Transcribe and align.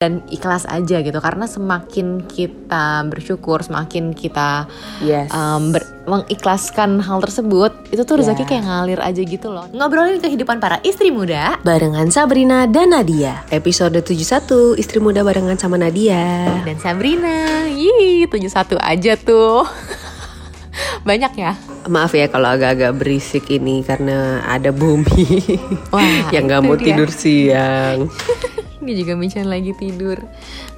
dan 0.00 0.24
ikhlas 0.32 0.64
aja 0.64 1.04
gitu 1.04 1.20
karena 1.20 1.44
semakin 1.44 2.24
kita 2.24 3.04
bersyukur 3.04 3.60
semakin 3.60 4.16
kita 4.16 4.64
Yes. 4.98 5.28
um, 5.28 5.76
ber- 5.76 5.84
mengikhlaskan 6.08 7.04
hal 7.04 7.20
tersebut 7.20 7.68
itu 7.92 8.00
tuh 8.00 8.16
rezeki 8.16 8.40
Ya. 8.40 8.48
kayak 8.48 8.64
ngalir 8.64 8.96
aja 8.96 9.20
gitu 9.20 9.52
loh 9.52 9.68
ngobrolin 9.68 10.16
kehidupan 10.16 10.56
para 10.56 10.80
istri 10.80 11.12
muda 11.12 11.60
Barengan 11.60 12.08
Sabrina 12.08 12.64
dan 12.64 12.96
Nadia. 12.96 13.44
Episode 13.52 14.00
71, 14.00 14.72
istri 14.74 15.04
muda 15.04 15.20
barengan 15.20 15.60
sama 15.60 15.76
Nadia. 15.76 16.48
dan 16.64 16.80
Sabrina 16.80 17.68
Yih 17.68 18.24
71 18.24 18.80
aja 18.80 19.12
tuh 19.20 19.68
banyak 21.04 21.32
ya 21.36 21.52
Maaf 21.82 22.12
ya 22.12 22.24
kalau 22.26 22.48
agak-agak 22.50 22.92
berisik 22.94 23.48
ini 23.48 23.80
karena 23.82 24.40
ada 24.44 24.72
bumi 24.72 25.60
Wah, 25.88 26.24
yang 26.34 26.44
nggak 26.46 26.60
mau 26.62 26.72
dia. 26.74 26.86
tidur 26.88 27.08
siang. 27.10 28.08
Ini 28.80 28.92
juga 28.96 29.12
Michan 29.12 29.44
lagi 29.44 29.76
tidur 29.76 30.16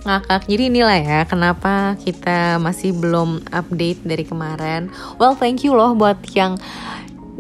ngakak. 0.03 0.51
Jadi 0.51 0.63
inilah 0.75 0.99
ya 0.99 1.21
kenapa 1.23 1.95
kita 2.03 2.59
masih 2.59 2.91
belum 2.99 3.47
update 3.55 4.03
dari 4.03 4.27
kemarin. 4.27 4.91
Well, 5.23 5.39
thank 5.39 5.63
you 5.63 5.79
loh 5.79 5.95
buat 5.95 6.19
yang 6.35 6.59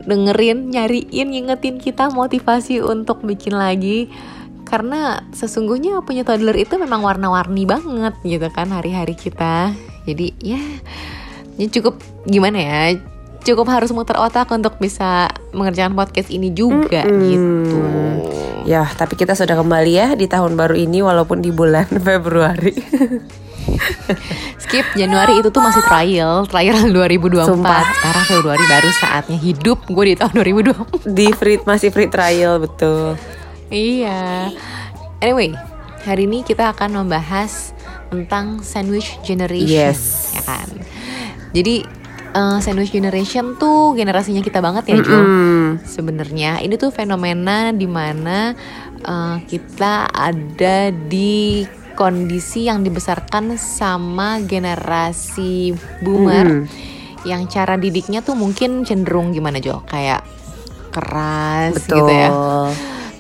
dengerin, 0.07 0.71
nyariin, 0.71 1.29
ngingetin 1.35 1.83
kita 1.83 2.15
motivasi 2.15 2.79
untuk 2.79 3.27
bikin 3.27 3.59
lagi. 3.59 4.07
Karena 4.63 5.21
sesungguhnya 5.37 6.01
punya 6.01 6.25
toddler 6.25 6.57
itu 6.57 6.81
memang 6.81 7.05
warna-warni 7.05 7.69
banget 7.69 8.15
gitu 8.25 8.49
kan 8.55 8.73
hari-hari 8.73 9.13
kita. 9.13 9.77
Jadi 10.09 10.33
ya, 10.41 10.63
ini 11.59 11.69
cukup 11.69 12.01
gimana 12.25 12.59
ya? 12.59 12.81
Cukup 13.43 13.67
harus 13.69 13.91
muter 13.91 14.15
otak 14.17 14.49
untuk 14.55 14.79
bisa 14.79 15.27
mengerjakan 15.51 15.99
podcast 15.99 16.31
ini 16.31 16.55
juga 16.55 17.03
Mm-mm. 17.03 17.23
gitu. 17.27 17.83
Ya, 18.65 18.87
tapi 18.89 19.15
kita 19.15 19.33
sudah 19.33 19.55
kembali 19.55 19.93
ya 19.93 20.09
di 20.13 20.25
tahun 20.25 20.55
baru 20.55 20.75
ini 20.75 21.01
walaupun 21.01 21.39
di 21.39 21.51
bulan 21.51 21.87
Februari. 22.07 22.73
Skip 24.59 24.87
Januari 24.95 25.39
itu 25.39 25.49
tuh 25.49 25.63
masih 25.63 25.83
trial, 25.83 26.47
trial 26.47 26.79
2024. 26.97 27.47
Sumpah. 27.47 27.83
Sekarang 27.93 28.25
Februari 28.27 28.65
baru 28.65 28.91
saatnya 28.93 29.39
hidup 29.39 29.79
gue 29.85 30.05
di 30.05 30.17
tahun 30.17 30.33
2024. 30.35 31.07
di 31.09 31.27
free 31.31 31.59
masih 31.63 31.89
free 31.91 32.11
trial 32.11 32.59
betul. 32.59 33.15
iya. 33.69 34.51
Anyway, 35.19 35.55
hari 36.03 36.27
ini 36.27 36.43
kita 36.43 36.75
akan 36.75 36.99
membahas 36.99 37.71
tentang 38.11 38.61
sandwich 38.61 39.17
generation, 39.23 39.95
Yes. 39.95 40.35
ya 40.35 40.43
kan? 40.43 40.67
Jadi 41.53 41.87
eh, 42.33 42.59
sandwich 42.59 42.91
generation 42.91 43.55
tuh 43.55 43.93
generasinya 43.93 44.41
kita 44.41 44.59
banget 44.59 44.85
ya, 44.89 44.97
Jo. 45.01 45.13
Mm-mm. 45.15 45.85
Sebenarnya 45.85 46.59
ini 46.61 46.75
tuh 46.75 46.89
fenomena 46.89 47.71
di 47.71 47.87
mana 47.87 48.53
uh, 49.03 49.37
kita 49.45 50.09
ada 50.09 50.89
di 50.91 51.63
kondisi 51.93 52.67
yang 52.67 52.81
dibesarkan 52.81 53.55
sama 53.57 54.41
generasi 54.41 55.77
boomer 56.01 56.65
Mm. 56.65 56.65
yang 57.23 57.47
cara 57.47 57.77
didiknya 57.77 58.25
tuh 58.25 58.35
mungkin 58.35 58.83
cenderung 58.83 59.31
gimana 59.31 59.61
Jo 59.61 59.85
kayak 59.87 60.25
keras 60.91 61.77
Betul. 61.79 61.97
gitu 62.01 62.13
ya 62.13 62.29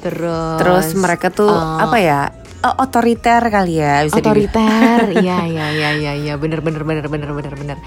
terus 0.02 0.58
Terus 0.58 0.86
mereka 0.98 1.30
tuh 1.30 1.46
uh, 1.46 1.78
apa 1.78 1.98
ya? 2.02 2.20
Otoriter 2.62 3.42
kali 3.42 3.82
ya 3.82 4.06
bisa 4.06 4.18
otoriter 4.18 5.10
iya 5.22 5.46
iya 5.46 5.66
iya 5.74 5.90
iya 5.98 6.12
iya 6.14 6.34
bener 6.38 6.62
bener 6.62 6.86
bener 6.86 7.06
bener 7.10 7.30
bener 7.34 7.54
bener 7.58 7.78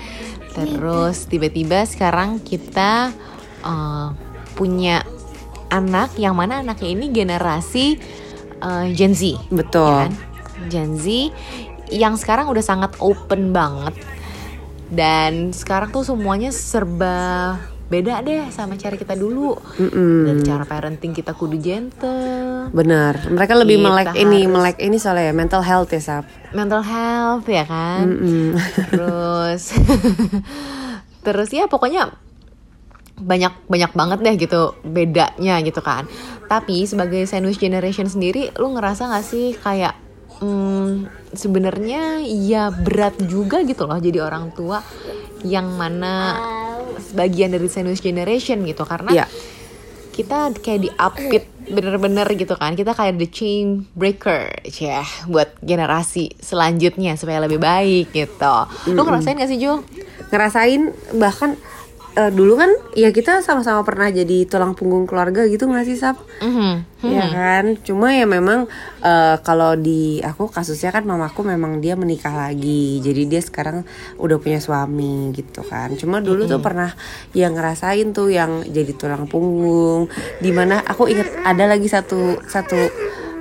terus 0.55 1.27
tiba-tiba 1.27 1.83
sekarang 1.83 2.39
kita 2.39 3.11
uh, 3.61 4.15
punya 4.55 5.03
anak 5.67 6.15
yang 6.15 6.33
mana 6.39 6.63
anaknya 6.63 6.89
ini 6.95 7.11
generasi 7.11 7.99
uh, 8.63 8.87
Gen 8.95 9.11
Z 9.11 9.35
Betul. 9.51 9.83
ya 9.83 10.07
kan? 10.07 10.13
Gen 10.71 10.91
Z 10.95 11.05
yang 11.91 12.15
sekarang 12.15 12.47
udah 12.49 12.63
sangat 12.63 12.95
open 13.03 13.51
banget 13.51 13.93
dan 14.89 15.51
sekarang 15.51 15.91
tuh 15.91 16.07
semuanya 16.07 16.49
serba 16.55 17.59
beda 17.85 18.17
deh 18.19 18.49
sama 18.49 18.73
cara 18.75 18.93
kita 18.93 19.13
dulu 19.13 19.53
Mm-mm. 19.77 20.25
dari 20.25 20.41
cara 20.41 20.63
parenting 20.63 21.11
kita 21.11 21.31
kudu 21.31 21.55
gentle 21.55 22.67
Benar. 22.67 23.29
Mereka 23.29 23.53
lebih 23.55 23.77
Kita 23.77 23.85
melek 23.87 24.07
ini, 24.15 24.39
harus- 24.41 24.51
melek 24.51 24.77
ini 24.79 24.97
soalnya 24.97 25.29
ya 25.29 25.33
mental 25.33 25.61
health 25.61 25.89
ya, 25.89 26.01
Sap. 26.01 26.25
mental 26.51 26.81
health 26.81 27.45
ya 27.45 27.61
kan 27.63 28.05
Mm-mm. 28.07 28.57
terus 28.89 29.63
terus 31.25 31.49
ya 31.49 31.65
pokoknya 31.65 32.13
banyak 33.15 33.53
banyak 33.65 33.91
banget 33.91 34.19
deh 34.19 34.35
gitu 34.35 34.61
bedanya 34.83 35.61
gitu 35.61 35.79
kan 35.79 36.03
tapi 36.45 36.83
sebagai 36.83 37.23
sandwich 37.23 37.57
generation 37.57 38.05
sendiri 38.05 38.51
lu 38.55 38.69
ngerasa 38.71 39.07
gak 39.07 39.23
sih 39.23 39.55
kayak 39.55 39.95
hmm, 40.39 40.89
sebenarnya 41.31 42.23
ya 42.23 42.71
berat 42.71 43.19
juga 43.25 43.61
gitu 43.61 43.85
loh 43.85 43.99
jadi 43.99 44.23
orang 44.23 44.51
tua 44.51 44.79
yang 45.45 45.75
mana 45.75 46.39
sebagian 46.97 47.53
dari 47.53 47.67
sandwich 47.67 48.01
generation 48.01 48.63
gitu 48.63 48.81
karena 48.83 49.11
Iya. 49.11 49.25
kita 50.11 50.55
kayak 50.57 50.81
diapit 50.81 51.43
bener-bener 51.65 52.29
gitu 52.33 52.55
kan 52.55 52.71
kita 52.73 52.93
kayak 52.93 53.19
the 53.19 53.27
chain 53.27 53.83
breaker 53.97 54.47
ya 54.63 55.01
buat 55.27 55.51
generasi 55.59 56.31
selanjutnya 56.39 57.17
supaya 57.19 57.43
lebih 57.43 57.59
baik 57.59 58.13
gitu 58.13 58.55
lu 58.93 59.01
ngerasain 59.01 59.35
gak 59.35 59.49
sih 59.49 59.59
Jo? 59.59 59.81
Ngerasain 60.29 60.93
bahkan 61.17 61.59
eh, 62.15 62.31
dulu 62.31 62.55
kan 62.55 62.71
ya 62.95 63.11
kita 63.11 63.43
sama-sama 63.43 63.83
pernah 63.83 64.07
jadi 64.07 64.47
tulang 64.47 64.71
punggung 64.73 65.03
keluarga 65.03 65.43
gitu 65.45 65.67
nggak 65.67 65.85
sih, 65.85 65.99
Sap? 65.99 66.17
Ya 67.05 67.29
kan, 67.29 67.77
cuma 67.85 68.15
ya 68.15 68.25
memang 68.25 68.65
eh, 69.03 69.35
kalau 69.45 69.77
di 69.77 70.23
aku 70.25 70.49
kasusnya 70.49 70.89
kan 70.89 71.05
mamaku 71.05 71.45
memang 71.45 71.83
dia 71.83 71.93
menikah 71.93 72.33
lagi, 72.33 73.03
jadi 73.03 73.27
dia 73.29 73.41
sekarang 73.43 73.85
udah 74.17 74.37
punya 74.41 74.57
suami 74.57 75.29
gitu 75.35 75.61
kan. 75.61 75.93
Cuma 75.99 76.23
dulu 76.23 76.49
tuh 76.49 76.63
pernah 76.63 76.89
yang 77.37 77.53
ngerasain 77.53 78.09
tuh 78.15 78.33
yang 78.33 78.65
jadi 78.65 78.95
tulang 78.97 79.29
punggung, 79.29 80.09
di 80.41 80.49
mana 80.49 80.81
aku 80.81 81.11
inget 81.11 81.29
ada 81.45 81.69
lagi 81.69 81.85
satu 81.85 82.41
satu 82.47 82.79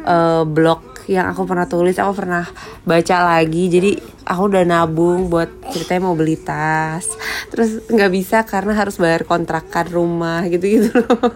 eh, 0.05 0.45
blog 0.45 0.93
yang 1.05 1.29
aku 1.29 1.45
pernah 1.45 1.69
tulis, 1.69 2.01
aku 2.01 2.13
pernah 2.17 2.49
baca 2.85 3.17
lagi, 3.37 3.69
jadi 3.69 3.93
aku 4.25 4.43
udah 4.51 4.65
nabung 4.65 5.29
buat 5.29 5.49
ceritanya 5.71 6.09
mau 6.09 6.17
beli 6.17 6.41
tas, 6.41 7.09
terus 7.53 7.85
nggak 7.87 8.11
bisa 8.13 8.43
karena 8.49 8.73
harus 8.77 8.97
bayar 8.97 9.29
kontrakan 9.29 9.87
rumah 9.93 10.45
gitu-gitu 10.49 10.91
loh. 10.93 11.31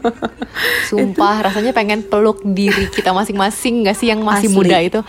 Sumpah 0.89 1.49
rasanya 1.49 1.77
pengen 1.77 2.03
peluk 2.03 2.43
diri 2.43 2.89
kita 2.91 3.13
masing-masing 3.13 3.87
gak 3.87 3.97
sih 3.99 4.09
yang 4.11 4.25
masih 4.25 4.51
Asli. 4.51 4.57
muda 4.57 4.79
itu 4.83 5.01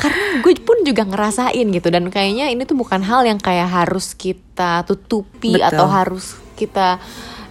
Karena 0.00 0.40
gue 0.42 0.54
pun 0.64 0.82
juga 0.82 1.06
ngerasain 1.06 1.66
gitu 1.68 1.88
Dan 1.92 2.08
kayaknya 2.10 2.50
ini 2.50 2.66
tuh 2.66 2.74
bukan 2.74 3.04
hal 3.04 3.22
yang 3.28 3.38
kayak 3.38 3.68
harus 3.70 4.16
kita 4.16 4.82
tutupi 4.88 5.60
Betul. 5.60 5.68
Atau 5.68 5.86
harus 5.86 6.45
kita 6.56 6.98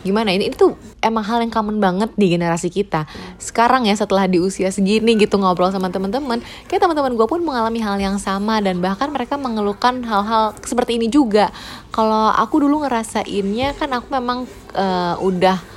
gimana 0.05 0.29
ini, 0.29 0.53
tuh 0.53 0.77
emang 1.01 1.25
hal 1.25 1.41
yang 1.41 1.49
common 1.49 1.81
banget 1.81 2.13
di 2.13 2.29
generasi 2.29 2.69
kita. 2.69 3.09
Sekarang 3.41 3.89
ya 3.89 3.97
setelah 3.97 4.29
di 4.29 4.38
usia 4.38 4.69
segini 4.69 5.17
gitu 5.17 5.41
ngobrol 5.41 5.73
sama 5.73 5.89
teman-teman 5.89 6.45
Kayak 6.69 6.85
teman-teman 6.85 7.17
gue 7.17 7.25
pun 7.25 7.41
mengalami 7.41 7.81
hal 7.81 7.97
yang 7.97 8.21
sama 8.21 8.61
Dan 8.61 8.85
bahkan 8.85 9.09
mereka 9.09 9.33
mengeluhkan 9.38 10.05
hal-hal 10.05 10.53
seperti 10.61 11.01
ini 11.01 11.09
juga. 11.09 11.49
Kalau 11.89 12.29
aku 12.29 12.61
dulu 12.61 12.85
ngerasainnya 12.85 13.73
kan 13.77 13.97
aku 13.97 14.13
memang 14.13 14.45
eh, 14.77 15.15
udah 15.17 15.75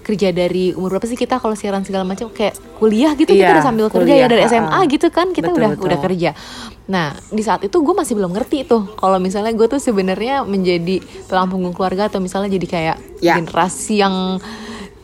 kerja 0.00 0.28
dari 0.30 0.72
umur 0.72 0.96
berapa 0.96 1.04
sih 1.04 1.14
kita 1.14 1.36
kalau 1.36 1.52
siaran 1.52 1.82
segala 1.82 2.02
macam 2.02 2.28
kayak 2.28 2.52
kuliah 2.76 3.12
gitu 3.12 3.28
kita 3.28 3.40
Iya, 3.42 3.54
udah 3.54 3.64
sambil 3.64 3.86
kerja 3.86 4.00
kuliah, 4.06 4.18
ya 4.18 4.26
dari 4.26 4.42
ha-ha. 4.42 4.52
SMA 4.52 4.80
gitu 4.88 5.06
kan 5.08 5.26
kita 5.30 5.48
Betul, 5.48 5.58
udah 5.58 5.70
betul. 5.70 5.86
udah 5.86 5.98
kerja. 6.00 6.30
Nah 6.86 7.06
di 7.28 7.40
saat 7.40 7.60
itu 7.60 7.76
gue 7.76 7.94
masih 7.94 8.14
belum 8.14 8.32
ngerti 8.32 8.64
tuh 8.64 8.82
kalau 8.94 9.16
misalnya 9.16 9.52
gue 9.52 9.66
tuh 9.66 9.78
sebenarnya 9.78 10.42
menjadi 10.42 10.98
tulang 11.24 11.46
punggung 11.46 11.70
keluarga 11.70 12.06
atau 12.06 12.18
misalnya 12.18 12.50
jadi 12.50 12.66
kayak 12.66 12.96
Ya. 13.20 13.36
generasi 13.36 14.00
yang 14.00 14.40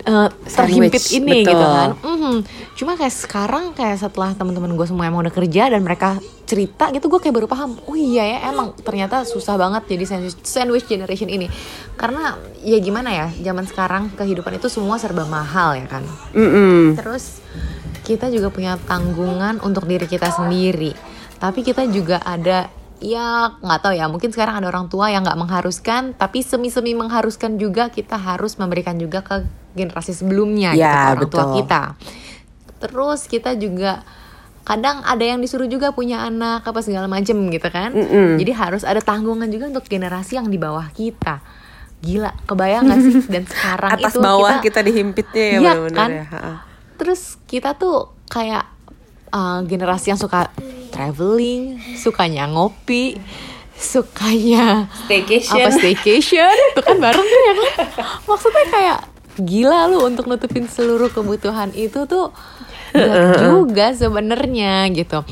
eh, 0.06 0.28
terhimpit 0.46 1.02
Sandwich, 1.02 1.18
ini 1.18 1.42
betul. 1.42 1.50
gitu 1.52 1.66
kan. 1.66 1.90
Mhm. 2.00 2.34
Cuma 2.78 2.92
kayak 2.94 3.14
sekarang 3.14 3.64
kayak 3.74 3.98
setelah 3.98 4.30
teman-teman 4.38 4.78
gue 4.78 4.86
semua 4.86 5.10
emang 5.10 5.26
udah 5.26 5.34
kerja 5.34 5.68
dan 5.68 5.82
mereka 5.82 6.22
cerita 6.46 6.94
gitu 6.94 7.10
gue 7.10 7.18
kayak 7.18 7.34
baru 7.34 7.48
paham. 7.50 7.74
Oh 7.90 7.98
iya 7.98 8.22
ya 8.22 8.38
emang 8.54 8.72
ternyata 8.78 9.26
susah 9.26 9.58
banget 9.58 9.90
jadi 9.90 10.04
sandwich, 10.06 10.38
sandwich 10.46 10.86
generation 10.86 11.26
ini. 11.26 11.50
Karena 11.98 12.38
ya 12.62 12.78
gimana 12.78 13.10
ya 13.10 13.26
zaman 13.42 13.66
sekarang 13.66 14.14
kehidupan 14.14 14.62
itu 14.62 14.70
semua 14.70 14.96
serba 15.02 15.26
mahal 15.26 15.74
ya 15.74 15.86
kan. 15.90 16.06
Mm-mm. 16.32 16.94
Terus 16.94 17.42
kita 18.06 18.30
juga 18.30 18.54
punya 18.54 18.78
tanggungan 18.86 19.58
untuk 19.66 19.90
diri 19.90 20.06
kita 20.06 20.30
sendiri. 20.30 20.94
Tapi 21.36 21.66
kita 21.66 21.84
juga 21.90 22.22
ada 22.22 22.70
ya 23.02 23.52
nggak 23.60 23.80
tahu 23.82 23.92
ya 23.92 24.08
mungkin 24.08 24.32
sekarang 24.32 24.56
ada 24.56 24.72
orang 24.72 24.88
tua 24.88 25.12
yang 25.12 25.20
nggak 25.20 25.36
mengharuskan 25.36 26.16
tapi 26.16 26.40
semi-semi 26.40 26.96
mengharuskan 26.96 27.60
juga 27.60 27.92
kita 27.92 28.16
harus 28.16 28.56
memberikan 28.56 28.96
juga 28.96 29.20
ke 29.20 29.44
generasi 29.76 30.10
sebelumnya 30.10 30.72
gitu 30.72 30.80
Ya, 30.80 30.90
ke 30.90 30.98
orang 31.12 31.20
tua 31.22 31.44
betul. 31.44 31.54
kita. 31.60 31.82
Terus 32.76 33.20
kita 33.24 33.50
juga 33.54 33.92
kadang 34.62 34.98
ada 35.00 35.20
yang 35.20 35.38
disuruh 35.38 35.64
juga 35.66 35.92
punya 35.92 36.24
anak 36.24 36.64
apa 36.64 36.80
segala 36.80 37.06
macem 37.06 37.36
gitu 37.46 37.68
kan. 37.68 37.92
Mm-mm. 37.92 38.36
Jadi 38.36 38.50
harus 38.50 38.82
ada 38.82 38.98
tanggungan 38.98 39.46
juga 39.46 39.70
untuk 39.70 39.84
generasi 39.84 40.34
yang 40.34 40.48
di 40.48 40.56
bawah 40.56 40.88
kita. 40.90 41.38
Gila, 41.96 42.34
kebayang 42.44 42.84
gak 42.86 43.00
sih? 43.00 43.14
Dan 43.32 43.44
sekarang 43.44 43.90
atas 43.94 44.12
itu 44.12 44.20
bawah 44.20 44.58
kita 44.58 44.80
kita, 44.80 44.80
dihimpitnya 44.82 45.44
ya 45.44 45.52
Iya 45.52 45.60
benar-benar 45.78 45.94
kan? 45.94 46.10
ya. 46.10 46.24
Terus 46.96 47.20
kita 47.44 47.76
tuh 47.76 48.10
kayak 48.26 48.64
uh, 49.30 49.60
generasi 49.62 50.10
yang 50.10 50.18
suka 50.18 50.48
traveling, 50.90 51.76
sukanya 51.94 52.48
ngopi, 52.48 53.16
sukanya 53.76 54.88
Staycation. 55.04 55.60
apa 55.60 55.68
staycation 55.70 56.54
itu 56.72 56.80
kan 56.80 56.96
bareng 56.96 57.20
tuh 57.22 57.40
ya 57.42 57.52
kan 57.52 57.68
maksudnya 58.24 58.64
kayak 58.72 58.98
gila 59.36 59.88
lu 59.92 60.04
untuk 60.04 60.28
nutupin 60.28 60.64
seluruh 60.68 61.12
kebutuhan 61.12 61.72
itu 61.76 62.08
tuh 62.08 62.32
juga 63.44 63.92
sebenarnya 63.92 64.88
gitu. 64.92 65.22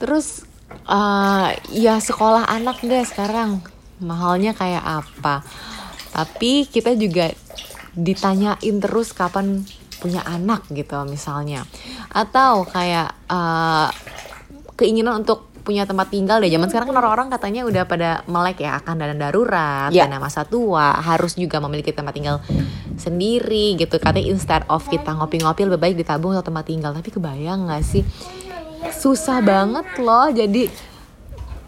Terus 0.00 0.48
uh, 0.88 1.52
ya 1.68 2.00
sekolah 2.00 2.48
anak 2.48 2.80
deh 2.80 3.04
sekarang 3.04 3.60
mahalnya 4.00 4.56
kayak 4.56 5.04
apa? 5.04 5.44
Tapi 6.10 6.66
kita 6.66 6.96
juga 6.96 7.30
ditanyain 7.92 8.76
terus 8.80 9.12
kapan 9.12 9.62
punya 10.00 10.24
anak 10.24 10.64
gitu 10.72 10.96
misalnya. 11.04 11.68
Atau 12.08 12.64
kayak 12.64 13.12
uh, 13.28 13.92
keinginan 14.80 15.20
untuk 15.20 15.49
punya 15.70 15.86
tempat 15.86 16.10
tinggal 16.10 16.42
deh. 16.42 16.50
Zaman 16.50 16.66
sekarang 16.66 16.90
kan 16.90 16.98
orang-orang 16.98 17.30
katanya 17.30 17.62
udah 17.62 17.86
pada 17.86 18.26
melek 18.26 18.66
ya 18.66 18.74
akan 18.82 18.98
dana 18.98 19.14
darurat 19.14 19.94
Ya. 19.94 20.10
dana 20.10 20.18
masa 20.18 20.42
tua 20.42 20.98
harus 20.98 21.38
juga 21.38 21.62
memiliki 21.62 21.94
tempat 21.94 22.10
tinggal 22.10 22.42
sendiri 22.98 23.78
gitu. 23.78 24.02
Katanya 24.02 24.26
instead 24.26 24.66
of 24.66 24.82
kita 24.90 25.14
ngopi-ngopi 25.14 25.62
lebih 25.62 25.78
baik 25.78 25.94
ditabung 25.94 26.34
atau 26.34 26.50
tempat 26.50 26.66
tinggal. 26.66 26.90
Tapi 26.90 27.14
kebayang 27.14 27.70
nggak 27.70 27.82
sih? 27.86 28.02
Susah 28.90 29.38
banget 29.38 29.86
loh. 30.02 30.26
Jadi 30.34 30.66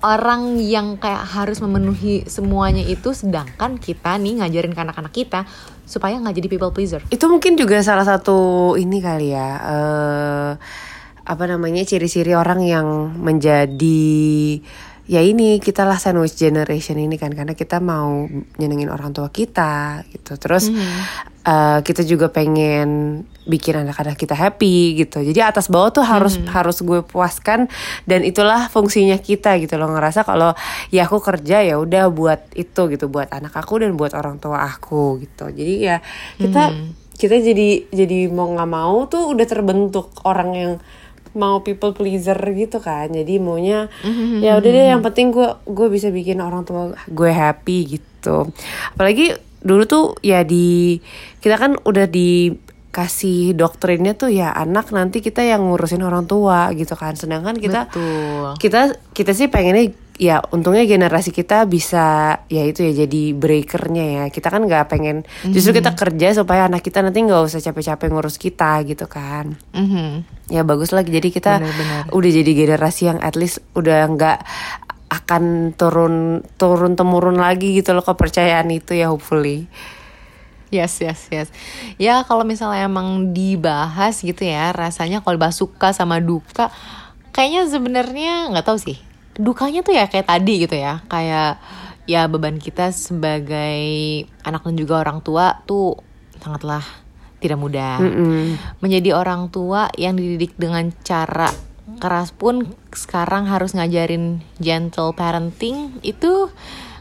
orang 0.02 0.58
yang 0.58 0.98
kayak 0.98 1.22
harus 1.30 1.62
memenuhi 1.62 2.26
semuanya 2.26 2.82
itu 2.82 3.14
sedangkan 3.14 3.78
kita 3.78 4.18
nih 4.18 4.42
ngajarin 4.42 4.74
ke 4.74 4.80
anak-anak 4.82 5.14
kita 5.14 5.46
supaya 5.86 6.18
nggak 6.18 6.42
jadi 6.42 6.48
people 6.50 6.74
pleaser. 6.74 6.98
Itu 7.06 7.30
mungkin 7.30 7.54
juga 7.54 7.78
salah 7.86 8.02
satu 8.02 8.74
ini 8.74 8.98
kali 8.98 9.30
ya 9.30 9.48
eh 9.62 10.50
apa 11.22 11.44
namanya 11.46 11.86
ciri-ciri 11.86 12.34
orang 12.34 12.60
yang 12.66 12.86
menjadi 13.14 14.58
ya 15.02 15.18
ini 15.18 15.58
kita 15.58 15.82
lah 15.82 15.98
sandwich 15.98 16.38
generation 16.38 16.98
ini 16.98 17.18
kan. 17.18 17.34
Karena 17.34 17.54
kita 17.54 17.82
mau 17.82 18.26
nyenengin 18.58 18.90
orang 18.90 19.10
tua 19.14 19.30
kita 19.30 20.02
gitu. 20.10 20.38
Terus 20.38 20.70
eh, 21.42 21.78
kita 21.82 22.02
juga 22.06 22.30
pengen 22.30 23.22
bikin 23.42 23.82
anak-anak 23.82 24.14
kita 24.14 24.38
happy 24.38 25.02
gitu. 25.02 25.18
Jadi 25.22 25.42
atas 25.42 25.66
bawah 25.66 25.90
tuh 25.90 26.06
harus 26.06 26.38
harus 26.50 26.78
gue 26.82 27.02
puaskan. 27.02 27.66
Dan 28.06 28.22
itulah 28.22 28.70
fungsinya 28.70 29.18
kita 29.18 29.58
gitu 29.58 29.74
loh. 29.78 29.90
Ngerasa 29.90 30.22
kalau 30.22 30.54
ya 30.94 31.06
aku 31.06 31.18
kerja 31.18 31.62
ya 31.62 31.78
udah 31.78 32.10
buat 32.10 32.50
itu 32.54 32.90
gitu. 32.90 33.10
Buat 33.10 33.34
anak 33.34 33.54
aku 33.58 33.82
dan 33.82 33.98
buat 33.98 34.14
orang 34.14 34.38
tua 34.38 34.62
aku 34.64 35.22
gitu. 35.22 35.50
Jadi 35.50 35.74
ya 35.82 35.98
kita 36.38 36.72
kita 37.22 37.38
jadi 37.38 37.86
jadi 37.90 38.18
mau 38.34 38.50
nggak 38.50 38.70
mau 38.70 39.06
tuh 39.06 39.30
udah 39.30 39.46
terbentuk 39.46 40.10
orang 40.26 40.50
yang 40.58 40.72
mau 41.32 41.64
people 41.64 41.96
pleaser 41.96 42.36
gitu 42.52 42.78
kan. 42.78 43.08
Jadi 43.12 43.40
maunya 43.40 43.88
ya 44.40 44.56
udah 44.56 44.70
deh 44.70 44.86
yang 44.92 45.02
penting 45.04 45.32
gue 45.32 45.48
gue 45.64 45.88
bisa 45.88 46.12
bikin 46.12 46.40
orang 46.40 46.64
tua 46.64 46.92
gue 47.08 47.30
happy 47.32 47.98
gitu. 47.98 48.48
Apalagi 48.96 49.36
dulu 49.62 49.82
tuh 49.86 50.04
ya 50.20 50.42
di 50.42 50.98
kita 51.38 51.54
kan 51.54 51.78
udah 51.78 52.10
dikasih 52.10 53.54
doktrinnya 53.54 54.18
tuh 54.18 54.28
ya 54.34 54.50
anak 54.50 54.90
nanti 54.90 55.22
kita 55.22 55.46
yang 55.46 55.64
ngurusin 55.70 56.02
orang 56.04 56.28
tua 56.28 56.68
gitu 56.76 56.92
kan. 56.98 57.16
Sedangkan 57.16 57.56
kita 57.56 57.88
betul. 57.88 58.58
kita 58.60 58.80
kita 59.16 59.32
sih 59.32 59.48
pengennya 59.48 60.01
ya 60.22 60.38
untungnya 60.54 60.86
generasi 60.86 61.34
kita 61.34 61.66
bisa 61.66 62.38
ya 62.46 62.62
itu 62.62 62.86
ya 62.86 63.02
jadi 63.02 63.34
breakernya 63.34 64.04
ya 64.06 64.24
kita 64.30 64.54
kan 64.54 64.62
nggak 64.62 64.86
pengen 64.86 65.26
justru 65.42 65.74
kita 65.74 65.98
kerja 65.98 66.30
supaya 66.30 66.70
anak 66.70 66.78
kita 66.78 67.02
nanti 67.02 67.26
nggak 67.26 67.42
usah 67.42 67.58
capek-capek 67.58 68.06
ngurus 68.06 68.38
kita 68.38 68.86
gitu 68.86 69.10
kan 69.10 69.58
Mhm. 69.74 70.22
ya 70.46 70.62
bagus 70.62 70.94
lagi 70.94 71.10
jadi 71.10 71.26
kita 71.26 71.52
Benar-benar. 71.58 72.02
udah 72.14 72.30
jadi 72.30 72.50
generasi 72.54 73.02
yang 73.10 73.18
at 73.18 73.34
least 73.34 73.66
udah 73.74 74.06
nggak 74.06 74.38
akan 75.10 75.74
turun 75.74 76.14
turun 76.54 76.94
temurun 76.94 77.36
lagi 77.36 77.74
gitu 77.74 77.90
loh 77.90 78.06
kepercayaan 78.06 78.70
itu 78.70 78.94
ya 78.94 79.10
hopefully 79.10 79.66
Yes, 80.72 81.04
yes, 81.04 81.28
yes. 81.28 81.52
Ya 82.00 82.24
kalau 82.24 82.48
misalnya 82.48 82.88
emang 82.88 83.36
dibahas 83.36 84.24
gitu 84.24 84.40
ya, 84.40 84.72
rasanya 84.72 85.20
kalau 85.20 85.36
bahas 85.36 85.60
suka 85.60 85.92
sama 85.92 86.16
duka, 86.16 86.72
kayaknya 87.28 87.68
sebenarnya 87.68 88.48
nggak 88.48 88.64
tahu 88.64 88.80
sih. 88.80 88.96
Dukanya 89.36 89.80
tuh 89.80 89.96
ya 89.96 90.04
kayak 90.08 90.28
tadi 90.28 90.54
gitu 90.68 90.76
ya, 90.76 91.00
kayak 91.08 91.56
ya 92.04 92.26
beban 92.26 92.58
kita 92.58 92.90
sebagai 92.90 93.80
anak 94.42 94.66
dan 94.66 94.74
juga 94.74 95.00
orang 95.00 95.22
tua 95.22 95.62
tuh 95.64 95.96
sangatlah 96.42 96.82
tidak 97.42 97.58
mudah. 97.58 97.98
Mm-mm. 97.98 98.58
Menjadi 98.78 99.18
orang 99.18 99.50
tua 99.50 99.90
yang 99.98 100.14
dididik 100.14 100.54
dengan 100.54 100.90
cara 101.02 101.50
keras 101.98 102.30
pun 102.30 102.70
sekarang 102.94 103.50
harus 103.50 103.74
ngajarin 103.74 104.42
gentle 104.62 105.14
parenting 105.14 105.98
itu 106.06 106.50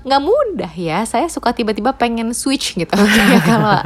nggak 0.01 0.22
mudah 0.22 0.74
ya. 0.74 1.06
Saya 1.06 1.30
suka 1.30 1.54
tiba-tiba 1.54 1.94
pengen 1.94 2.34
switch 2.34 2.74
gitu. 2.74 2.89
Kayak 2.89 3.45
kalau 3.51 3.77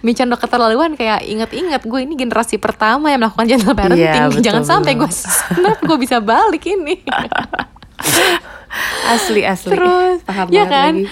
Mican 0.00 0.32
udah 0.32 0.40
keterlaluan 0.40 0.96
kayak 0.96 1.24
inget-inget 1.28 1.84
gue 1.84 2.00
ini 2.00 2.16
generasi 2.16 2.56
pertama 2.56 3.12
yang 3.12 3.20
melakukan 3.20 3.46
gentle 3.48 3.76
parenting. 3.76 4.08
Iya, 4.08 4.32
betul, 4.32 4.44
jangan 4.44 4.64
sampai 4.64 4.96
gue 4.96 5.10
gue 5.88 5.98
bisa 6.00 6.24
balik 6.24 6.64
ini 6.64 7.04
asli 9.14 9.42
asli. 9.44 9.72
Terus, 9.74 10.22
paham 10.24 10.46
ya 10.52 10.64
kan? 10.68 10.94
lagi. 10.94 11.06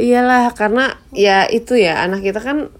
Iyalah 0.00 0.56
karena 0.56 0.96
ya 1.12 1.44
itu 1.50 1.76
ya 1.76 2.00
anak 2.00 2.24
kita 2.24 2.40
kan 2.40 2.72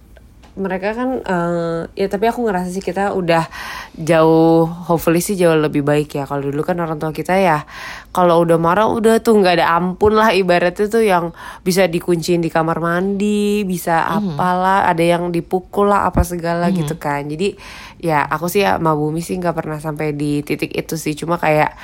mereka 0.51 0.91
kan 0.91 1.23
eh, 1.23 1.79
ya 1.95 2.07
tapi 2.11 2.27
aku 2.27 2.43
ngerasa 2.43 2.75
sih 2.75 2.83
kita 2.83 3.15
udah 3.15 3.47
jauh 3.95 4.67
hopefully 4.67 5.23
sih 5.23 5.39
jauh 5.39 5.55
lebih 5.55 5.79
baik 5.79 6.11
ya. 6.11 6.27
Kalau 6.27 6.51
dulu 6.51 6.59
kan 6.67 6.75
orang 6.83 6.99
tua 6.99 7.15
kita 7.15 7.39
ya 7.39 7.63
kalau 8.11 8.43
udah 8.43 8.59
marah 8.59 8.91
udah 8.91 9.23
tuh 9.23 9.39
nggak 9.39 9.63
ada 9.63 9.79
ampun 9.79 10.19
lah 10.19 10.35
ibaratnya 10.35 10.91
tuh 10.91 11.03
yang 11.07 11.31
bisa 11.63 11.87
dikunciin 11.87 12.43
di 12.43 12.51
kamar 12.51 12.83
mandi 12.83 13.63
bisa 13.63 14.03
apalah 14.03 14.91
ada 14.91 14.99
yang 14.99 15.31
dipukul 15.31 15.87
lah 15.87 16.11
apa 16.11 16.27
segala 16.27 16.67
gitu 16.75 16.99
kan. 16.99 17.23
Jadi 17.31 17.55
ya 18.03 18.27
aku 18.27 18.51
sih 18.51 18.67
ya 18.67 18.75
sama 18.75 18.91
Bumi 18.91 19.23
sih 19.23 19.39
nggak 19.39 19.55
pernah 19.55 19.79
sampai 19.79 20.11
di 20.11 20.43
titik 20.43 20.75
itu 20.75 20.99
sih. 20.99 21.15
Cuma 21.15 21.39
kayak 21.39 21.79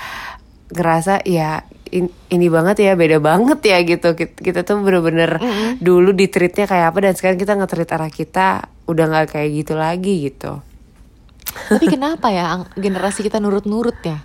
ngerasa 0.72 1.24
ya 1.24 1.64
in- 1.92 2.14
ini 2.28 2.48
banget 2.52 2.84
ya 2.84 2.94
beda 3.00 3.18
banget 3.24 3.60
ya 3.64 3.78
gitu. 3.84 4.14
Kita, 4.16 4.36
kita 4.36 4.60
tuh 4.68 4.84
bener-bener 4.84 5.40
dulu 5.80 6.12
di 6.12 6.28
treatnya 6.28 6.68
kayak 6.68 6.92
apa 6.92 7.00
dan 7.10 7.14
sekarang 7.16 7.40
kita 7.40 7.54
nge-treat 7.56 7.92
anak 7.96 8.14
kita 8.14 8.68
udah 8.88 9.06
nggak 9.08 9.28
kayak 9.36 9.50
gitu 9.64 9.74
lagi 9.76 10.14
gitu. 10.32 10.60
Tapi 11.68 11.86
kenapa 11.88 12.28
ya 12.30 12.68
generasi 12.76 13.24
kita 13.24 13.40
nurut-nurut 13.40 13.98
ya? 14.04 14.20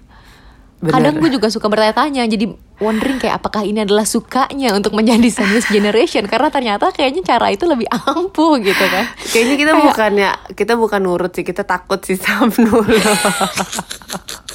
Bener. 0.83 0.99
kadang 0.99 1.15
gue 1.23 1.31
juga 1.39 1.47
suka 1.47 1.71
bertanya-tanya 1.71 2.27
jadi 2.27 2.59
wondering 2.83 3.23
kayak 3.23 3.39
apakah 3.39 3.62
ini 3.62 3.87
adalah 3.87 4.03
sukanya 4.03 4.75
untuk 4.75 4.99
menjadi 4.99 5.31
sandwich 5.31 5.70
generation? 5.70 6.27
Karena 6.27 6.51
ternyata 6.51 6.91
kayaknya 6.91 7.22
cara 7.22 7.55
itu 7.55 7.70
lebih 7.70 7.87
ampuh 7.87 8.58
gitu 8.58 8.82
kan? 8.91 9.06
Kayaknya 9.31 9.56
kita 9.63 9.72
bukannya 9.79 10.31
kita 10.58 10.75
bukan 10.75 11.01
nurut 11.06 11.31
sih 11.39 11.46
kita 11.46 11.63
takut 11.63 12.03
sih 12.03 12.19
sama 12.27 12.51
dulu 12.51 12.99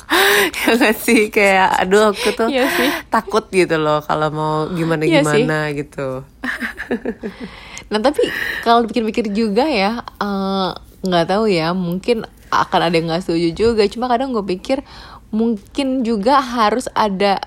ya 0.64 0.68
nggak 0.74 0.96
sih 0.96 1.28
kayak 1.28 1.84
aduh 1.84 2.16
aku 2.16 2.30
tuh 2.32 2.48
Iya 2.48 2.66
sih. 2.72 2.90
takut 3.12 3.48
gitu 3.52 3.76
loh 3.76 4.00
kalau 4.02 4.32
mau 4.32 4.54
gimana 4.72 5.04
gimana 5.04 5.72
gitu 5.76 6.24
Nah 7.92 8.00
tapi 8.04 8.20
kalau 8.64 8.84
dipikir-pikir 8.84 9.32
juga 9.32 9.64
ya 9.64 10.04
eh, 10.04 10.70
nggak 11.08 11.26
tahu 11.28 11.48
ya 11.48 11.72
mungkin 11.72 12.28
akan 12.52 12.80
ada 12.84 12.96
yang 12.96 13.08
nggak 13.12 13.24
setuju 13.24 13.50
juga. 13.56 13.84
Cuma 13.88 14.12
kadang 14.12 14.36
gue 14.36 14.44
pikir 14.44 14.84
mungkin 15.32 16.04
juga 16.04 16.40
harus 16.40 16.88
ada 16.92 17.40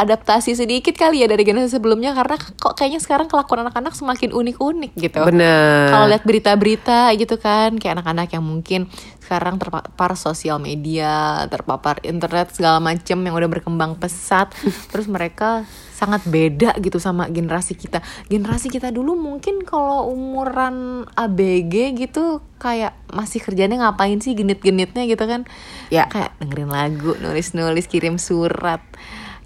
adaptasi 0.00 0.56
sedikit 0.56 0.96
kali 0.96 1.20
ya 1.20 1.28
dari 1.28 1.44
generasi 1.44 1.76
sebelumnya 1.76 2.16
karena 2.16 2.40
kok 2.40 2.72
kayaknya 2.72 3.04
sekarang 3.04 3.28
kelakuan 3.28 3.68
anak-anak 3.68 3.92
semakin 3.92 4.32
unik-unik 4.32 4.92
gitu. 4.96 5.20
bener 5.28 5.92
Kalau 5.92 6.06
lihat 6.08 6.24
berita-berita 6.24 7.12
gitu 7.20 7.36
kan, 7.36 7.76
kayak 7.76 8.00
anak-anak 8.00 8.32
yang 8.32 8.44
mungkin 8.44 8.88
sekarang 9.20 9.60
terpapar 9.60 10.16
sosial 10.16 10.58
media, 10.58 11.44
terpapar 11.46 12.02
internet 12.02 12.50
segala 12.56 12.80
macem 12.80 13.20
yang 13.20 13.36
udah 13.36 13.46
berkembang 13.46 13.94
pesat, 14.00 14.50
terus 14.90 15.06
mereka 15.06 15.68
sangat 15.94 16.24
beda 16.24 16.80
gitu 16.80 16.96
sama 16.96 17.28
generasi 17.28 17.76
kita. 17.76 18.00
Generasi 18.32 18.72
kita 18.72 18.88
dulu 18.88 19.20
mungkin 19.20 19.60
kalau 19.68 20.08
umuran 20.08 21.04
ABG 21.12 21.92
gitu 22.00 22.40
kayak 22.56 22.96
masih 23.12 23.44
kerjanya 23.44 23.84
ngapain 23.84 24.16
sih 24.24 24.32
genit-genitnya 24.32 25.04
gitu 25.04 25.28
kan? 25.28 25.44
Ya. 25.92 26.08
Kayak 26.08 26.40
dengerin 26.40 26.72
lagu, 26.72 27.12
nulis-nulis, 27.20 27.84
kirim 27.84 28.16
surat, 28.16 28.80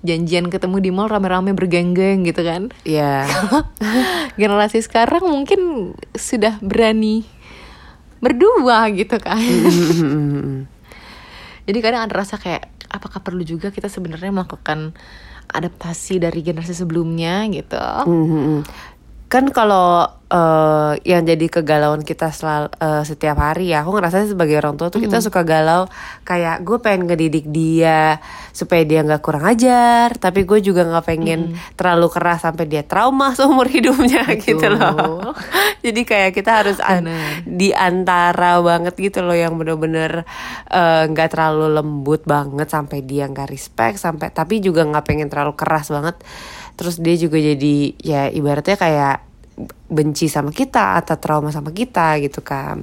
janjian 0.05 0.53
ketemu 0.53 0.77
di 0.79 0.91
mall 0.93 1.09
rame-rame 1.09 1.57
bergeng-geng 1.57 2.23
gitu 2.23 2.45
kan? 2.45 2.69
ya 2.85 3.25
generasi 4.41 4.79
sekarang 4.79 5.25
mungkin 5.25 5.93
sudah 6.13 6.61
berani 6.61 7.25
berdua 8.21 8.89
gitu 8.93 9.17
kan 9.17 9.41
jadi 11.65 11.79
kadang 11.81 12.05
ada 12.05 12.15
rasa 12.15 12.37
kayak 12.37 12.69
apakah 12.89 13.21
perlu 13.21 13.41
juga 13.43 13.69
kita 13.69 13.89
sebenarnya 13.89 14.31
melakukan 14.31 14.93
adaptasi 15.49 16.21
dari 16.21 16.41
generasi 16.41 16.73
sebelumnya 16.73 17.45
gitu 17.49 17.81
Mhm. 18.05 18.65
Kan 19.35 19.51
kalau 19.51 20.07
uh, 20.31 20.95
yang 21.03 21.27
jadi 21.27 21.51
kegalauan 21.51 22.01
kita 22.01 22.31
selalu 22.31 22.71
uh, 22.79 23.03
setiap 23.03 23.35
hari 23.35 23.75
ya 23.75 23.83
aku 23.83 23.91
ngerasa 23.91 24.31
sebagai 24.31 24.55
orang 24.57 24.79
tua 24.79 24.89
tuh 24.89 25.03
kita 25.03 25.19
Hmm. 25.19 25.27
suka 25.27 25.43
galau 25.43 25.91
kayak 26.23 26.63
gue 26.63 26.79
pengen 26.79 27.11
ngedidik 27.11 27.43
dia 27.47 28.23
supaya 28.51 28.87
dia 28.87 29.03
nggak 29.03 29.19
kurang 29.19 29.43
ajar 29.43 30.15
tapi 30.15 30.47
gue 30.47 30.63
juga 30.63 30.87
nggak 30.87 31.03
pengen 31.05 31.41
terlalu 31.75 32.07
keras 32.09 32.47
sampai 32.47 32.65
dia 32.65 32.87
trauma 32.87 33.35
seumur 33.37 33.67
hidupnya 33.67 34.23
gitu 34.39 34.71
loh 34.71 35.35
jadi 35.85 36.01
kayak 36.01 36.31
kita 36.31 36.63
harus 36.63 36.79
an- 36.79 37.03
Bener. 37.03 37.43
di 37.43 37.75
antara 37.75 38.63
banget 38.63 38.95
gitu 38.95 39.19
loh 39.19 39.35
yang 39.35 39.59
bener-bener 39.59 40.23
eh, 40.71 41.05
nggak 41.11 41.29
terlalu 41.29 41.75
lembut 41.75 42.23
banget 42.23 42.71
sampai 42.71 43.03
dia 43.03 43.27
nggak 43.27 43.51
respect 43.51 43.99
sampai 43.99 44.31
tapi 44.31 44.63
juga 44.63 44.87
nggak 44.87 45.03
pengen 45.03 45.27
terlalu 45.27 45.59
keras 45.59 45.91
banget 45.91 46.15
terus 46.75 46.99
dia 46.99 47.15
juga 47.15 47.39
jadi 47.39 47.75
ya 48.03 48.23
ibaratnya 48.31 48.79
kayak 48.79 49.17
benci 49.87 50.27
sama 50.27 50.51
kita 50.51 50.99
atau 50.99 51.15
trauma 51.15 51.55
sama 51.55 51.71
kita 51.71 52.19
gitu 52.19 52.43
kan. 52.43 52.83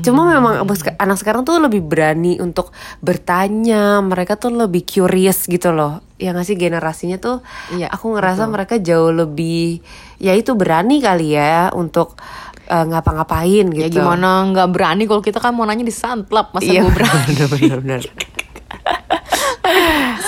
Cuma 0.00 0.24
memang 0.24 0.64
anak 0.96 1.20
sekarang 1.20 1.44
tuh 1.44 1.60
lebih 1.60 1.84
berani 1.84 2.40
untuk 2.40 2.72
bertanya, 3.04 4.00
mereka 4.00 4.40
tuh 4.40 4.56
lebih 4.56 4.88
curious 4.88 5.44
gitu 5.44 5.68
loh. 5.68 6.00
Ya 6.16 6.32
nggak 6.32 6.48
sih 6.48 6.56
generasinya 6.56 7.20
tuh, 7.20 7.44
Iya, 7.76 7.92
aku 7.92 8.16
ngerasa 8.16 8.48
mereka 8.48 8.80
jauh 8.80 9.12
lebih, 9.12 9.84
ya 10.16 10.32
itu 10.32 10.56
berani 10.56 11.04
kali 11.04 11.36
ya 11.36 11.68
untuk 11.76 12.16
eh, 12.64 12.84
ngapa-ngapain 12.88 13.68
gitu. 13.68 13.84
Ya 13.84 13.92
gimana 13.92 14.48
nggak 14.48 14.68
berani 14.72 15.04
kalau 15.04 15.20
kita 15.20 15.44
kan 15.44 15.52
mau 15.52 15.68
nanya 15.68 15.84
di 15.84 15.92
santlap 15.92 16.56
masa 16.56 16.72
Iya 16.72 16.88
gue 16.88 16.92
berani. 16.96 17.32
bener-bener. 17.52 18.00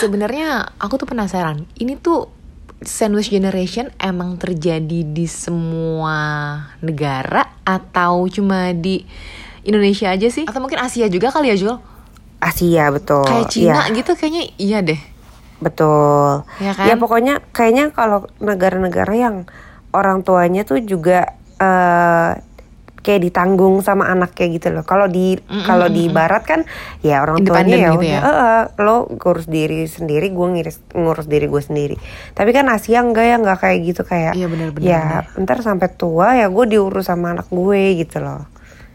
Sebenarnya 0.01 0.77
aku 0.77 1.01
tuh 1.01 1.09
penasaran. 1.09 1.65
Ini 1.81 1.97
tuh 2.05 2.29
sandwich 2.85 3.29
generation 3.29 3.91
emang 3.97 4.37
terjadi 4.37 5.03
di 5.03 5.27
semua 5.27 6.19
negara 6.79 7.49
atau 7.65 8.29
cuma 8.29 8.71
di 8.71 9.05
Indonesia 9.65 10.13
aja 10.13 10.29
sih? 10.29 10.45
Atau 10.45 10.61
mungkin 10.61 10.79
Asia 10.79 11.09
juga 11.09 11.33
kali 11.33 11.49
ya 11.51 11.57
Jul? 11.57 11.77
Asia 12.39 12.93
betul. 12.93 13.25
Kayak 13.25 13.49
Cina 13.49 13.89
Iya, 13.89 13.97
gitu 13.97 14.13
kayaknya 14.13 14.43
iya 14.57 14.79
deh. 14.81 15.01
betul. 15.59 16.45
Ya 16.61 16.73
kan? 16.77 16.85
Ya 16.85 16.95
pokoknya 16.95 17.35
kayaknya 17.51 17.89
kalau 17.91 18.29
negara-negara 18.37 19.13
yang 19.17 19.37
orang 19.97 20.21
tuanya 20.21 20.69
tuh 20.69 20.83
juga 20.85 21.33
eh 21.57 22.31
kayak 23.05 23.29
ditanggung 23.29 23.85
sama 23.85 24.09
anaknya 24.09 24.47
gitu 24.57 24.69
loh. 24.73 24.83
Kalau 24.83 25.05
di 25.05 25.37
kalau 25.69 25.93
di 25.93 26.09
barat 26.09 26.43
kan 26.49 26.61
ya 27.05 27.21
orang 27.21 27.45
tuanya 27.45 27.77
ya 27.77 27.91
gitu 27.93 28.07
ya? 28.09 28.21
"Eh, 28.25 28.29
eh, 28.33 28.63
lo 28.81 29.07
ngurus 29.13 29.45
diri 29.45 29.85
sendiri, 29.85 30.33
gue 30.33 30.47
ngurus 30.57 30.81
ngurus 30.97 31.27
diri 31.29 31.47
gue 31.47 31.63
sendiri. 31.63 31.97
Tapi 32.33 32.51
kan 32.57 32.67
Asia 32.73 33.05
enggak 33.05 33.25
ya 33.29 33.37
enggak 33.37 33.59
kayak 33.61 33.79
gitu 33.85 34.03
kayak 34.03 34.33
Iya, 34.33 34.49
benar-benar, 34.49 34.83
ya 34.89 35.05
ntar 35.37 35.61
sampai 35.61 35.93
tua 35.93 36.33
ya 36.41 36.49
gue 36.49 36.65
diurus 36.65 37.07
sama 37.13 37.37
anak 37.37 37.53
gue 37.53 38.01
gitu 38.01 38.25
loh. 38.25 38.49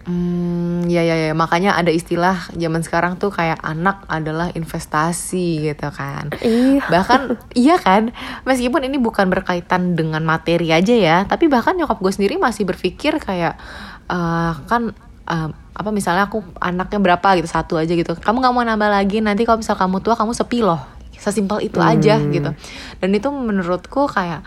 Hmm, 0.10 0.89
ya 0.89 1.06
ya 1.06 1.30
ya 1.30 1.34
makanya 1.38 1.78
ada 1.78 1.94
istilah 1.94 2.50
zaman 2.58 2.82
sekarang 2.82 3.22
tuh 3.22 3.30
kayak 3.30 3.62
anak 3.62 4.10
adalah 4.10 4.50
investasi 4.58 5.70
gitu 5.70 5.86
kan. 5.94 6.34
Iya. 6.42 6.82
Bahkan 6.89 7.22
iya 7.62 7.78
kan, 7.78 8.10
meskipun 8.42 8.89
ini 8.89 8.98
bukan 8.98 9.30
berkaitan 9.30 9.94
dengan 9.94 10.25
materi 10.25 10.74
aja 10.74 10.96
ya, 10.98 11.18
tapi 11.30 11.46
bahkan 11.46 11.78
nyokap 11.78 12.01
gue 12.01 12.10
sendiri 12.10 12.42
masih 12.42 12.66
berpikir 12.66 13.22
kayak 13.22 13.62
eh, 14.10 14.54
kan 14.66 14.92
eh, 15.30 15.50
apa 15.54 15.89
misalnya 15.96 16.28
aku 16.28 16.44
anaknya 16.60 17.00
berapa 17.00 17.28
gitu 17.39 17.48
satu 17.48 17.80
aja 17.80 17.94
gitu. 17.94 18.18
Kamu 18.18 18.44
nggak 18.44 18.54
mau 18.54 18.66
nambah 18.66 18.89
lagi 18.89 19.24
nanti 19.24 19.48
kalau 19.48 19.62
misal 19.62 19.80
kamu 19.80 20.04
tua 20.04 20.18
kamu 20.18 20.36
sepi 20.36 20.60
loh. 20.66 20.82
Sesimpel 21.20 21.68
itu 21.68 21.80
aja 21.84 22.16
gitu. 22.20 22.51
Dan 23.00 23.10
itu 23.12 23.28
menurutku 23.28 24.08
kayak 24.08 24.44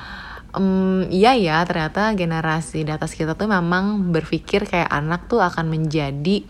Em, 0.52 1.09
iya 1.09 1.33
ya 1.33 1.64
ternyata 1.64 2.12
generasi 2.12 2.85
di 2.85 2.92
atas 2.92 3.16
kita 3.16 3.33
tuh 3.33 3.49
memang 3.49 4.12
berpikir 4.12 4.69
kayak 4.69 4.92
anak 4.92 5.25
tuh 5.25 5.40
akan 5.40 5.64
menjadi 5.73 6.45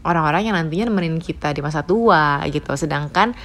orang-orang 0.00 0.48
yang 0.48 0.56
nantinya 0.56 0.88
nemenin 0.88 1.20
kita 1.20 1.52
di 1.52 1.60
masa 1.60 1.84
tua 1.84 2.40
gitu 2.48 2.72
sedangkan 2.72 3.36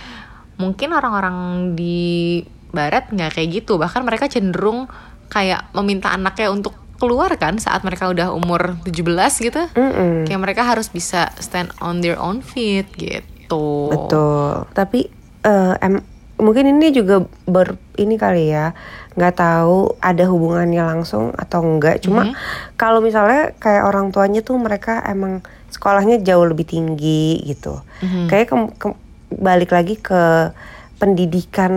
mungkin 0.56 0.96
orang-orang 0.96 1.72
di 1.76 2.40
barat 2.72 3.12
nggak 3.12 3.36
kayak 3.36 3.50
gitu 3.60 3.76
bahkan 3.76 4.08
mereka 4.08 4.32
cenderung 4.32 4.88
kayak 5.28 5.68
meminta 5.76 6.16
anaknya 6.16 6.48
untuk 6.48 6.80
keluar 7.00 7.32
kan 7.34 7.56
saat 7.56 7.82
mereka 7.82 8.06
udah 8.06 8.30
umur 8.30 8.76
17 8.84 9.02
gitu 9.42 9.62
Mm-mm. 9.74 10.28
kayak 10.28 10.38
mereka 10.38 10.62
harus 10.62 10.88
bisa 10.88 11.32
stand 11.36 11.72
on 11.80 12.00
their 12.00 12.16
own 12.16 12.40
feet 12.40 12.92
gitu 12.94 13.90
Betul. 13.90 14.70
Tapi 14.70 15.10
eh, 15.42 15.76
em, 15.80 15.98
mungkin 16.38 16.70
ini 16.70 16.92
juga 16.92 17.20
ber 17.44 17.76
ini 17.96 18.14
kali 18.14 18.48
ya 18.48 18.78
nggak 19.12 19.36
tahu 19.36 19.98
ada 19.98 20.24
hubungannya 20.24 20.80
langsung 20.80 21.34
atau 21.34 21.60
enggak. 21.60 22.00
Cuma 22.00 22.38
kalau 22.76 23.00
misalnya 23.00 23.52
kayak 23.56 23.84
orang 23.84 24.14
tuanya 24.14 24.40
tuh 24.40 24.56
mereka 24.56 25.02
emang 25.04 25.42
sekolahnya 25.68 26.22
jauh 26.22 26.46
lebih 26.46 26.64
tinggi 26.64 27.42
gitu. 27.44 27.82
Mhm. 28.00 28.28
Kayak 28.28 28.48
ke- 28.48 28.74
ke- 28.78 29.00
balik 29.32 29.70
lagi 29.70 29.96
ke 29.96 30.54
pendidikan 31.00 31.74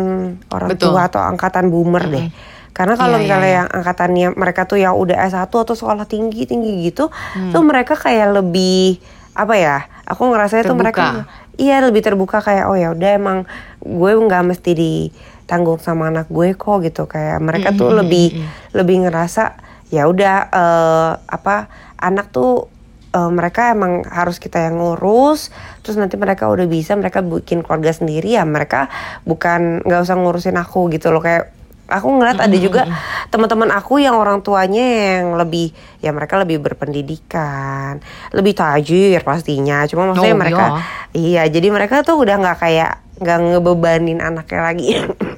orang 0.48 0.70
Betul. 0.70 0.92
tua 0.92 1.08
atau 1.08 1.20
angkatan 1.20 1.70
boomer 1.70 2.04
deh. 2.06 2.26
Karena 2.72 2.96
kalau 2.96 3.16
Iya, 3.16 3.20
iya, 3.20 3.24
misalnya 3.28 3.48
iya. 3.48 3.58
yang 3.60 3.68
angkatannya 3.68 4.28
mereka 4.32 4.64
tuh 4.64 4.76
yang 4.76 4.96
udah 4.96 5.16
S1 5.22 5.46
atau 5.46 5.76
sekolah 5.76 6.08
tinggi 6.08 6.44
tinggi 6.44 6.88
gitu, 6.88 7.08
Hmm. 7.08 7.52
tuh 7.52 7.62
mereka 7.62 7.94
kayak 7.94 8.32
lebih 8.32 8.96
apa 9.32 9.54
ya? 9.54 9.76
Aku 10.04 10.28
ngerasa 10.28 10.60
itu 10.60 10.72
mereka 10.74 11.24
iya 11.56 11.78
lebih 11.78 12.00
terbuka 12.00 12.40
kayak 12.40 12.64
oh 12.66 12.74
ya 12.74 12.90
udah 12.90 13.10
emang 13.12 13.38
gue 13.78 14.10
nggak 14.10 14.44
mesti 14.46 14.72
ditanggung 14.72 15.76
sama 15.78 16.08
anak 16.08 16.26
gue 16.26 16.52
kok 16.52 16.80
gitu 16.80 17.04
kayak 17.04 17.38
mereka 17.38 17.70
tuh 17.72 17.92
lebih 17.92 18.40
lebih 18.72 19.04
ngerasa 19.04 19.56
ya 19.88 20.08
udah 20.08 20.36
eh, 20.48 21.12
apa 21.22 21.68
anak 21.96 22.32
tuh 22.32 22.66
eh, 23.12 23.30
mereka 23.30 23.70
emang 23.70 24.00
harus 24.04 24.40
kita 24.40 24.64
yang 24.64 24.80
ngurus 24.80 25.52
terus 25.80 26.00
nanti 26.00 26.16
mereka 26.16 26.48
udah 26.48 26.64
bisa 26.64 26.96
mereka 26.96 27.20
bikin 27.20 27.60
keluarga 27.60 27.92
sendiri 27.92 28.32
ya 28.32 28.44
mereka 28.44 28.88
bukan 29.22 29.84
nggak 29.84 30.00
usah 30.02 30.16
ngurusin 30.16 30.56
aku 30.56 30.88
gitu 30.88 31.12
loh 31.12 31.20
kayak 31.20 31.52
aku 31.92 32.08
ngeliat 32.18 32.40
ada 32.40 32.56
juga 32.56 32.88
teman-teman 33.28 33.68
aku 33.76 34.00
yang 34.00 34.16
orang 34.16 34.40
tuanya 34.40 34.80
yang 35.20 35.36
lebih 35.36 35.70
ya 36.00 36.10
mereka 36.10 36.40
lebih 36.40 36.58
berpendidikan 36.64 38.00
lebih 38.32 38.56
tajir 38.56 39.20
pastinya. 39.20 39.84
Cuma 39.84 40.10
maksudnya 40.10 40.34
Oh, 40.34 40.40
mereka 40.40 40.64
iya 41.12 41.44
jadi 41.46 41.68
mereka 41.68 42.00
tuh 42.00 42.24
udah 42.24 42.40
nggak 42.40 42.58
kayak 42.58 42.92
nggak 43.20 43.38
ngebebanin 43.38 44.18
anaknya 44.24 44.60
lagi. 44.64 44.88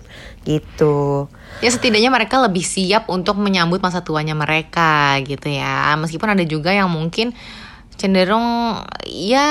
Gitu. 0.45 1.25
Ya 1.65 1.71
setidaknya 1.73 2.13
mereka 2.13 2.37
lebih 2.37 2.61
siap 2.61 3.09
untuk 3.09 3.41
menyambut 3.41 3.81
masa 3.81 4.05
tuanya 4.05 4.37
mereka 4.37 5.17
gitu 5.25 5.49
ya. 5.49 5.97
Meskipun 5.97 6.37
ada 6.37 6.45
juga 6.45 6.69
yang 6.69 6.93
mungkin 6.93 7.33
cenderung 7.97 8.77
ya 9.09 9.49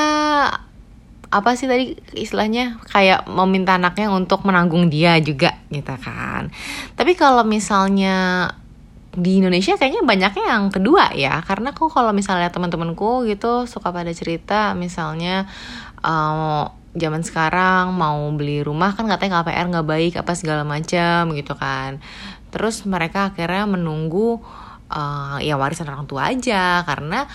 apa 1.33 1.57
sih 1.57 1.65
tadi 1.65 1.97
istilahnya? 2.13 2.77
Kayak 2.93 3.25
meminta 3.25 3.73
anaknya 3.73 4.13
untuk 4.13 4.45
menanggung 4.45 4.93
dia 4.93 5.17
juga 5.17 5.57
gitu 5.73 5.97
kan. 5.97 6.53
Tapi 6.93 7.17
kalau 7.17 7.41
misalnya 7.41 8.49
di 9.13 9.37
Indonesia 9.37 9.77
kayaknya 9.77 10.05
banyaknya 10.05 10.45
yang 10.45 10.69
kedua 10.69 11.13
ya. 11.17 11.41
Karena 11.41 11.73
kok 11.73 11.89
kalau 11.89 12.13
misalnya 12.13 12.53
teman-temanku 12.53 13.25
gitu 13.25 13.65
suka 13.65 13.89
pada 13.89 14.13
cerita 14.13 14.77
misalnya 14.77 15.49
eh, 16.01 16.63
zaman 16.93 17.21
sekarang 17.25 17.93
mau 17.97 18.29
beli 18.37 18.61
rumah 18.61 18.93
kan 18.93 19.09
katanya 19.09 19.41
KPR 19.41 19.65
nggak 19.73 19.87
baik 19.89 20.13
apa 20.21 20.31
segala 20.37 20.61
macam 20.61 21.33
gitu 21.33 21.53
kan. 21.57 21.97
Terus 22.53 22.85
mereka 22.85 23.33
akhirnya 23.33 23.65
menunggu 23.65 24.37
eh, 24.89 25.37
ya 25.49 25.57
warisan 25.57 25.89
orang 25.89 26.05
tua 26.05 26.29
aja. 26.33 26.81
Karena 26.85 27.25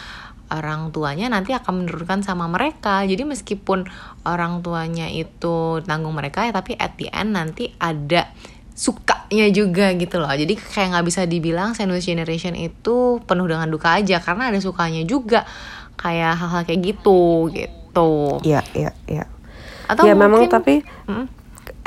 orang 0.48 0.90
tuanya 0.90 1.28
nanti 1.28 1.52
akan 1.52 1.84
menurunkan 1.84 2.20
sama 2.20 2.46
mereka 2.46 3.04
jadi 3.04 3.22
meskipun 3.22 3.84
orang 4.22 4.60
tuanya 4.60 5.06
itu 5.06 5.80
tanggung 5.82 6.12
mereka 6.12 6.42
ya 6.42 6.52
tapi 6.52 6.72
at 6.74 6.96
the 6.96 7.08
end 7.08 7.32
nanti 7.32 7.68
ada 7.76 8.32
sukanya 8.72 9.50
juga 9.50 9.90
gitu 9.92 10.16
loh 10.16 10.30
jadi 10.30 10.54
kayak 10.54 10.88
nggak 10.94 11.06
bisa 11.06 11.22
dibilang 11.24 11.74
sandwich 11.74 12.06
generation 12.06 12.54
itu 12.54 13.18
penuh 13.22 13.44
dengan 13.44 13.66
duka 13.66 13.98
aja 13.98 14.18
karena 14.18 14.48
ada 14.48 14.58
sukanya 14.58 15.02
juga 15.02 15.42
kayak 15.94 16.38
hal-hal 16.38 16.62
kayak 16.62 16.80
gitu 16.86 17.50
gitu 17.50 18.38
Iya, 18.40 18.62
iya, 18.72 18.94
iya. 19.04 19.24
atau 19.84 20.06
ya 20.06 20.14
memang 20.14 20.46
mungkin- 20.46 20.52
tapi 20.52 20.74
Mm. 21.04 21.26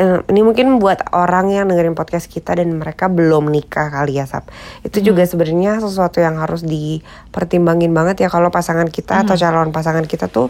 Eh, 0.01 0.19
ini 0.33 0.41
mungkin 0.41 0.81
buat 0.81 1.13
orang 1.13 1.53
yang 1.53 1.69
dengerin 1.69 1.93
podcast 1.93 2.25
kita 2.25 2.57
dan 2.57 2.73
mereka 2.73 3.05
belum 3.05 3.53
nikah 3.53 3.93
kali 3.93 4.17
ya 4.17 4.25
Sap. 4.25 4.49
Itu 4.81 5.05
juga 5.05 5.21
sebenarnya 5.29 5.77
sesuatu 5.77 6.17
yang 6.17 6.41
harus 6.41 6.65
dipertimbangin 6.65 7.93
banget 7.93 8.25
ya 8.25 8.29
kalau 8.33 8.49
pasangan 8.49 8.89
kita 8.89 9.21
atau 9.21 9.37
calon 9.37 9.69
pasangan 9.69 10.09
kita 10.09 10.25
tuh 10.25 10.49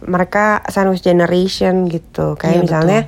mereka 0.00 0.64
sandwich 0.72 1.04
generation 1.04 1.92
gitu. 1.92 2.40
Kayak 2.40 2.56
Iya, 2.56 2.64
misalnya 2.64 3.00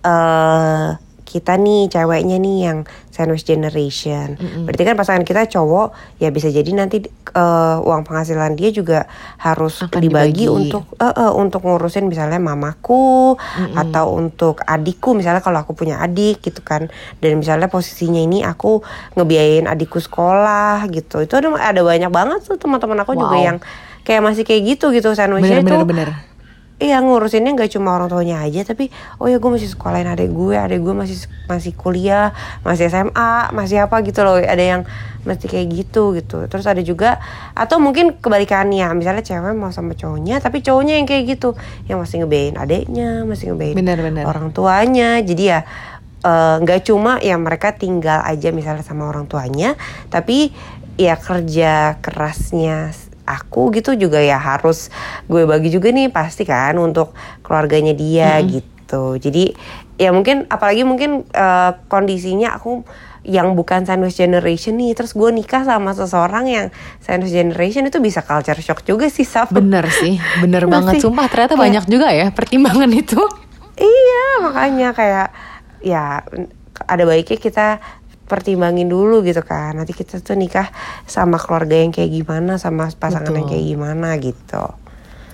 eh 0.00 0.88
kita 1.28 1.60
nih 1.60 1.92
ceweknya 1.92 2.40
nih 2.40 2.58
yang 2.72 2.78
sandwich 3.18 3.42
generation. 3.42 4.38
Berarti 4.38 4.82
kan 4.86 4.94
pasangan 4.94 5.26
kita 5.26 5.50
cowok 5.50 5.90
ya 6.22 6.30
bisa 6.30 6.46
jadi 6.46 6.70
nanti 6.70 7.02
uh, 7.34 7.82
uang 7.82 8.06
penghasilan 8.06 8.54
dia 8.54 8.70
juga 8.70 9.10
harus 9.42 9.82
Akan 9.82 9.98
dibagi, 9.98 10.46
dibagi. 10.46 10.70
untuk 10.70 10.86
uh, 11.02 11.10
uh, 11.10 11.32
untuk 11.34 11.66
ngurusin 11.66 12.06
misalnya 12.06 12.38
mamaku 12.38 13.34
atau 13.74 14.14
untuk 14.14 14.62
adikku 14.62 15.18
misalnya 15.18 15.42
kalau 15.42 15.66
aku 15.66 15.74
punya 15.74 15.98
adik 15.98 16.38
gitu 16.46 16.62
kan. 16.62 16.86
Dan 17.18 17.42
misalnya 17.42 17.66
posisinya 17.66 18.22
ini 18.22 18.46
aku 18.46 18.86
ngebiayain 19.18 19.66
adikku 19.66 19.98
sekolah 19.98 20.86
gitu. 20.94 21.18
Itu 21.26 21.34
ada 21.42 21.50
ada 21.58 21.80
banyak 21.82 22.14
banget 22.14 22.46
tuh 22.46 22.54
teman-teman 22.54 23.02
aku 23.02 23.18
juga 23.18 23.34
Wow. 23.34 23.44
yang 23.44 23.58
kayak 24.06 24.22
masih 24.24 24.46
kayak 24.46 24.62
gitu 24.78 24.88
gitu 24.94 25.12
sandwichnya 25.12 25.60
bener 25.60 25.84
itu 25.84 25.84
bener 25.84 26.08
bener 26.14 26.27
Iya 26.78 27.02
ngurusinnya 27.02 27.58
nggak 27.58 27.74
cuma 27.74 27.98
orang 27.98 28.06
tuanya 28.06 28.38
aja 28.46 28.62
tapi 28.62 28.86
oh 29.18 29.26
ya 29.26 29.42
gue 29.42 29.50
masih 29.50 29.66
sekolahin 29.66 30.06
adek 30.14 30.30
gue, 30.30 30.54
adek 30.54 30.78
gue 30.78 30.94
masih 30.94 31.26
masih 31.50 31.74
kuliah, 31.74 32.30
masih 32.62 32.86
SMA, 32.86 33.50
masih 33.50 33.82
apa 33.82 33.98
gitu 34.06 34.22
loh. 34.22 34.38
Ada 34.38 34.62
yang 34.62 34.82
mesti 35.26 35.50
kayak 35.50 35.66
gitu 35.74 36.14
gitu. 36.14 36.46
Terus 36.46 36.70
ada 36.70 36.78
juga 36.78 37.18
atau 37.58 37.82
mungkin 37.82 38.14
kebalikannya, 38.22 38.94
misalnya 38.94 39.26
cewek 39.26 39.58
mau 39.58 39.74
sama 39.74 39.98
cowoknya 39.98 40.38
tapi 40.38 40.62
cowoknya 40.62 41.02
yang 41.02 41.06
kayak 41.10 41.24
gitu, 41.34 41.58
yang 41.90 41.98
masih 41.98 42.22
ngebein 42.22 42.54
adeknya, 42.54 43.26
masih 43.26 43.52
ngebein 43.58 43.74
Bener, 43.74 43.98
bener. 43.98 44.22
orang 44.22 44.54
tuanya. 44.54 45.18
Jadi 45.18 45.50
ya 45.50 45.66
eh, 46.22 46.56
nggak 46.62 46.86
cuma 46.86 47.18
ya 47.18 47.34
mereka 47.42 47.74
tinggal 47.74 48.22
aja 48.22 48.54
misalnya 48.54 48.86
sama 48.86 49.10
orang 49.10 49.26
tuanya, 49.26 49.74
tapi 50.14 50.54
ya 50.94 51.18
kerja 51.18 51.98
kerasnya 51.98 52.94
aku 53.28 53.68
gitu 53.70 53.92
juga 53.92 54.16
ya 54.18 54.36
harus 54.36 54.88
gue 55.24 55.44
bagi 55.44 55.68
juga 55.68 55.92
nih 55.92 56.08
pasti 56.08 56.42
kan 56.42 56.74
untuk 56.76 57.12
keluarganya 57.44 57.92
dia 57.92 58.40
gitu. 58.40 59.20
Jadi 59.20 59.52
ya 59.94 60.08
mungkin 60.10 60.48
apalagi 60.48 60.82
mungkin 60.82 61.28
eh, 61.28 61.70
kondisinya 61.86 62.56
aku 62.56 62.82
yang 63.28 63.52
bukan 63.52 63.84
sandwich 63.84 64.16
generation 64.16 64.80
nih 64.80 64.96
terus 64.96 65.12
gue 65.12 65.28
nikah 65.28 65.60
sama 65.60 65.92
seseorang 65.92 66.48
yang 66.48 66.66
sandwich 66.96 67.34
generation 67.34 67.84
itu 67.84 68.00
bisa 68.00 68.24
culture 68.24 68.56
shock 68.56 68.80
juga 68.82 69.10
sih 69.12 69.26
Saf. 69.26 69.52
bener 69.52 69.84
sih 69.92 70.16
bener 70.40 70.64
banget 70.72 71.04
sumpah 71.04 71.28
ternyata 71.28 71.52
kayak- 71.52 71.60
banyak 71.60 71.84
juga 71.86 72.08
ya 72.08 72.32
pertimbangan 72.32 72.88
itu 72.88 73.20
Iya, 73.78 74.24
makanya 74.42 74.88
kayak 74.90 75.28
ya 75.78 76.26
ada 76.82 77.02
baiknya 77.04 77.38
kita 77.38 77.66
pertimbangin 78.28 78.86
dulu 78.86 79.24
gitu 79.24 79.40
kan. 79.40 79.74
Nanti 79.74 79.96
kita 79.96 80.20
tuh 80.20 80.36
nikah 80.36 80.68
sama 81.08 81.40
keluarga 81.40 81.80
yang 81.80 81.90
kayak 81.90 82.12
gimana, 82.12 82.60
sama 82.60 82.92
pasangan 82.92 83.32
yang 83.32 83.48
Betul. 83.48 83.52
kayak 83.56 83.64
gimana 83.64 84.08
gitu. 84.20 84.64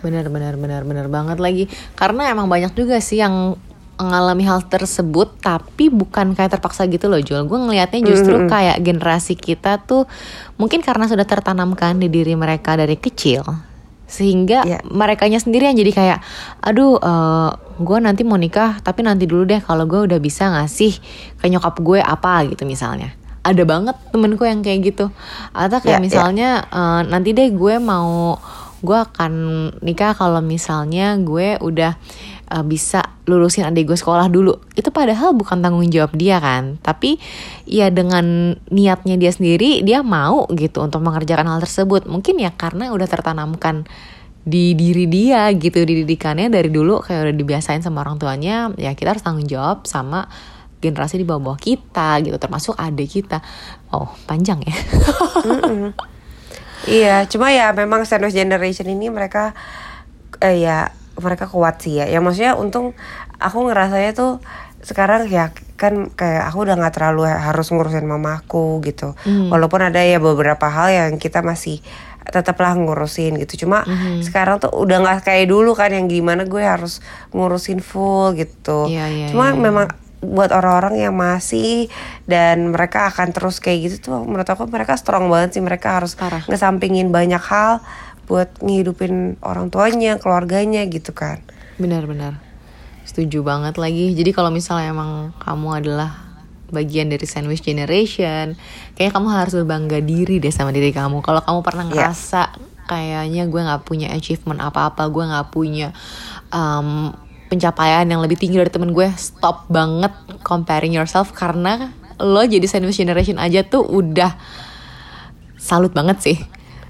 bener 0.04 0.28
bener 0.28 0.60
bener 0.60 0.84
bener 0.84 1.08
banget 1.08 1.40
lagi 1.40 1.64
karena 1.96 2.28
emang 2.28 2.44
banyak 2.44 2.76
juga 2.76 3.00
sih 3.00 3.24
yang 3.24 3.56
mengalami 3.96 4.44
hal 4.44 4.66
tersebut 4.66 5.38
tapi 5.38 5.86
bukan 5.86 6.34
kayak 6.34 6.58
terpaksa 6.58 6.84
gitu 6.90 7.06
loh 7.06 7.22
Jul 7.22 7.46
gue 7.46 7.58
ngelihatnya 7.58 8.00
justru 8.02 8.44
kayak 8.50 8.82
generasi 8.82 9.38
kita 9.38 9.80
tuh 9.86 10.10
mungkin 10.58 10.82
karena 10.82 11.06
sudah 11.06 11.24
tertanamkan 11.24 11.96
di 11.96 12.10
diri 12.10 12.34
mereka 12.34 12.74
dari 12.74 12.98
kecil 12.98 13.73
sehingga 14.04 14.62
Iya. 14.62 14.84
merekanya 14.84 15.40
sendiri 15.40 15.64
yang 15.66 15.78
jadi 15.78 15.92
kayak 15.92 16.18
aduh 16.60 17.00
gue 17.74 17.98
nanti 17.98 18.22
mau 18.22 18.36
nikah 18.36 18.78
tapi 18.80 19.00
nanti 19.00 19.24
dulu 19.24 19.42
deh 19.44 19.58
kalau 19.58 19.84
gue 19.84 20.06
udah 20.06 20.20
bisa 20.20 20.46
ngasih 20.48 20.92
ke 21.36 21.46
nyokap 21.48 21.80
gue 21.80 21.98
apa 21.98 22.44
gitu 22.46 22.62
misalnya 22.64 23.16
ada 23.40 23.60
banget 23.64 23.96
temenku 24.08 24.44
yang 24.44 24.60
kayak 24.60 24.92
gitu 24.92 25.12
atau 25.52 25.78
kayak 25.80 25.98
Iya, 25.98 26.00
iya. 26.00 26.04
misalnya 26.04 26.48
eh, 26.68 27.00
nanti 27.08 27.32
deh 27.32 27.48
gue 27.50 27.76
mau 27.76 28.36
gue 28.84 28.98
akan 29.00 29.32
nikah 29.80 30.12
kalau 30.12 30.44
misalnya 30.44 31.16
gue 31.16 31.56
udah 31.56 31.96
eh, 32.50 32.64
bisa 32.64 33.04
lulusin 33.24 33.64
adik 33.68 33.88
gue 33.88 33.98
sekolah 33.98 34.28
dulu. 34.28 34.56
Itu 34.76 34.92
padahal 34.92 35.32
bukan 35.32 35.60
tanggung 35.64 35.88
jawab 35.88 36.16
dia 36.16 36.40
kan. 36.40 36.76
Tapi 36.80 37.16
ya 37.68 37.88
dengan 37.88 38.56
niatnya 38.68 39.16
dia 39.16 39.32
sendiri 39.32 39.80
dia 39.84 40.04
mau 40.04 40.48
gitu 40.52 40.84
untuk 40.84 41.00
mengerjakan 41.00 41.48
hal 41.48 41.60
tersebut. 41.64 42.04
Mungkin 42.08 42.40
ya 42.40 42.52
karena 42.52 42.92
udah 42.92 43.08
tertanamkan 43.08 43.88
di 44.44 44.76
diri 44.76 45.08
dia 45.08 45.48
gitu 45.56 45.88
di 45.88 46.04
didikannya 46.04 46.52
dari 46.52 46.68
dulu 46.68 47.00
kayak 47.00 47.32
udah 47.32 47.36
dibiasain 47.36 47.80
sama 47.80 48.04
orang 48.04 48.20
tuanya 48.20 48.68
ya 48.76 48.92
kita 48.92 49.16
harus 49.16 49.24
tanggung 49.24 49.48
jawab 49.48 49.88
sama 49.88 50.28
generasi 50.84 51.16
di 51.16 51.24
bawah-bawah 51.24 51.56
kita 51.56 52.20
gitu 52.20 52.36
termasuk 52.36 52.76
adik 52.76 53.08
kita. 53.08 53.40
Oh 53.88 54.12
panjang 54.28 54.60
ya. 54.60 54.76
Iya, 56.84 57.24
cuma 57.32 57.48
ya 57.48 57.72
memang 57.72 58.04
sandwich 58.04 58.36
generation 58.36 58.84
ini 58.92 59.08
mereka 59.08 59.56
eh, 60.44 60.68
ya 60.68 60.92
mereka 61.18 61.46
kuat 61.46 61.82
sih 61.82 62.02
ya. 62.02 62.06
Ya 62.10 62.18
maksudnya 62.18 62.58
untung 62.58 62.92
aku 63.38 63.68
ngerasanya 63.70 64.12
tuh 64.16 64.32
sekarang 64.84 65.24
ya 65.32 65.48
kan 65.80 66.12
kayak 66.12 66.44
aku 66.52 66.68
udah 66.68 66.76
nggak 66.76 66.94
terlalu 66.94 67.24
harus 67.26 67.66
ngurusin 67.72 68.04
mamaku 68.04 68.84
gitu. 68.84 69.16
Walaupun 69.50 69.80
ada 69.80 70.00
ya 70.04 70.20
beberapa 70.20 70.68
hal 70.68 70.92
yang 70.92 71.12
kita 71.16 71.40
masih 71.40 71.80
tetaplah 72.24 72.72
ngurusin 72.76 73.36
gitu. 73.40 73.64
Cuma 73.64 73.84
sekarang 74.24 74.60
tuh 74.60 74.72
udah 74.72 75.00
nggak 75.04 75.28
kayak 75.28 75.48
dulu 75.48 75.72
kan 75.76 75.92
yang 75.92 76.08
gimana 76.08 76.44
gue 76.44 76.60
harus 76.60 77.00
ngurusin 77.32 77.80
full 77.80 78.36
gitu. 78.36 78.88
Iya, 78.88 79.08
iya, 79.08 79.26
Cuma 79.32 79.52
iya. 79.52 79.60
memang 79.60 79.88
buat 80.24 80.50
orang-orang 80.56 81.04
yang 81.04 81.14
masih 81.14 81.92
dan 82.24 82.72
mereka 82.72 83.12
akan 83.12 83.36
terus 83.36 83.60
kayak 83.60 83.92
gitu 83.92 83.96
tuh 84.10 84.24
menurut 84.24 84.48
aku 84.48 84.64
mereka 84.72 84.96
strong 84.96 85.28
banget 85.28 85.60
sih 85.60 85.62
mereka 85.62 86.00
harus 86.00 86.16
Parah. 86.16 86.40
ngesampingin 86.48 87.12
banyak 87.12 87.40
hal 87.44 87.84
buat 88.24 88.60
ngehidupin 88.60 89.36
orang 89.44 89.68
tuanya, 89.68 90.16
keluarganya 90.18 90.84
gitu 90.88 91.12
kan. 91.12 91.40
Benar-benar 91.76 92.40
setuju 93.04 93.44
banget 93.44 93.76
lagi. 93.76 94.16
Jadi 94.16 94.30
kalau 94.32 94.48
misalnya 94.48 94.90
emang 94.90 95.36
kamu 95.38 95.68
adalah 95.84 96.10
bagian 96.72 97.12
dari 97.12 97.22
sandwich 97.28 97.60
generation, 97.62 98.56
kayaknya 98.96 99.12
kamu 99.12 99.28
harus 99.30 99.52
berbangga 99.54 99.98
diri 100.00 100.40
deh 100.40 100.50
sama 100.50 100.72
diri 100.72 100.90
kamu. 100.90 101.20
Kalau 101.20 101.44
kamu 101.44 101.60
pernah 101.60 101.84
Iya. 101.86 101.92
ngerasa 101.92 102.42
kayaknya 102.84 103.42
gue 103.46 103.60
nggak 103.60 103.82
punya 103.84 104.08
achievement 104.10 104.60
apa-apa, 104.60 105.06
gue 105.08 105.24
nggak 105.24 105.48
punya 105.52 105.92
um, 106.50 107.12
pencapaian 107.48 108.08
yang 108.08 108.24
lebih 108.24 108.40
tinggi 108.40 108.56
dari 108.56 108.72
temen 108.72 108.90
gue, 108.90 109.06
stop 109.14 109.68
banget 109.68 110.10
comparing 110.42 110.96
yourself 110.96 111.30
karena 111.36 111.92
lo 112.18 112.42
jadi 112.42 112.64
sandwich 112.64 112.98
generation 112.98 113.36
aja 113.36 113.62
tuh 113.62 113.84
udah 113.84 114.34
salut 115.58 115.92
banget 115.92 116.18
sih 116.20 116.38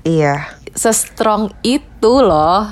Iya. 0.05 0.61
Se-strong 0.75 1.55
itu 1.63 2.13
loh 2.21 2.67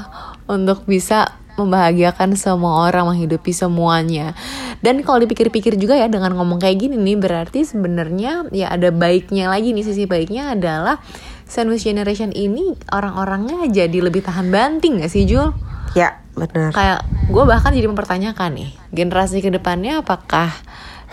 untuk 0.51 0.85
bisa 0.85 1.39
membahagiakan 1.57 2.35
semua 2.35 2.89
orang 2.89 3.13
menghidupi 3.13 3.53
semuanya. 3.53 4.33
Dan 4.81 5.05
kalau 5.05 5.23
dipikir-pikir 5.23 5.77
juga 5.79 5.95
ya 5.95 6.09
dengan 6.09 6.35
ngomong 6.35 6.59
kayak 6.59 6.81
gini 6.81 6.97
nih 6.99 7.17
berarti 7.21 7.63
sebenarnya 7.63 8.51
ya 8.51 8.73
ada 8.73 8.91
baiknya 8.91 9.53
lagi 9.53 9.71
nih 9.77 9.85
sisi 9.85 10.09
baiknya 10.09 10.57
adalah 10.57 10.99
sandwich 11.47 11.85
generation 11.85 12.33
ini 12.33 12.75
orang-orangnya 12.91 13.69
jadi 13.69 13.99
lebih 14.01 14.25
tahan 14.25 14.49
banting 14.49 15.05
gak 15.05 15.13
sih 15.13 15.29
Jul? 15.29 15.53
Ya, 15.93 16.25
benar. 16.33 16.73
Kayak 16.73 17.05
gue 17.29 17.45
bahkan 17.45 17.77
jadi 17.77 17.87
mempertanyakan 17.87 18.51
nih 18.57 18.71
generasi 18.91 19.45
ke 19.45 19.53
depannya 19.53 20.01
apakah 20.01 20.51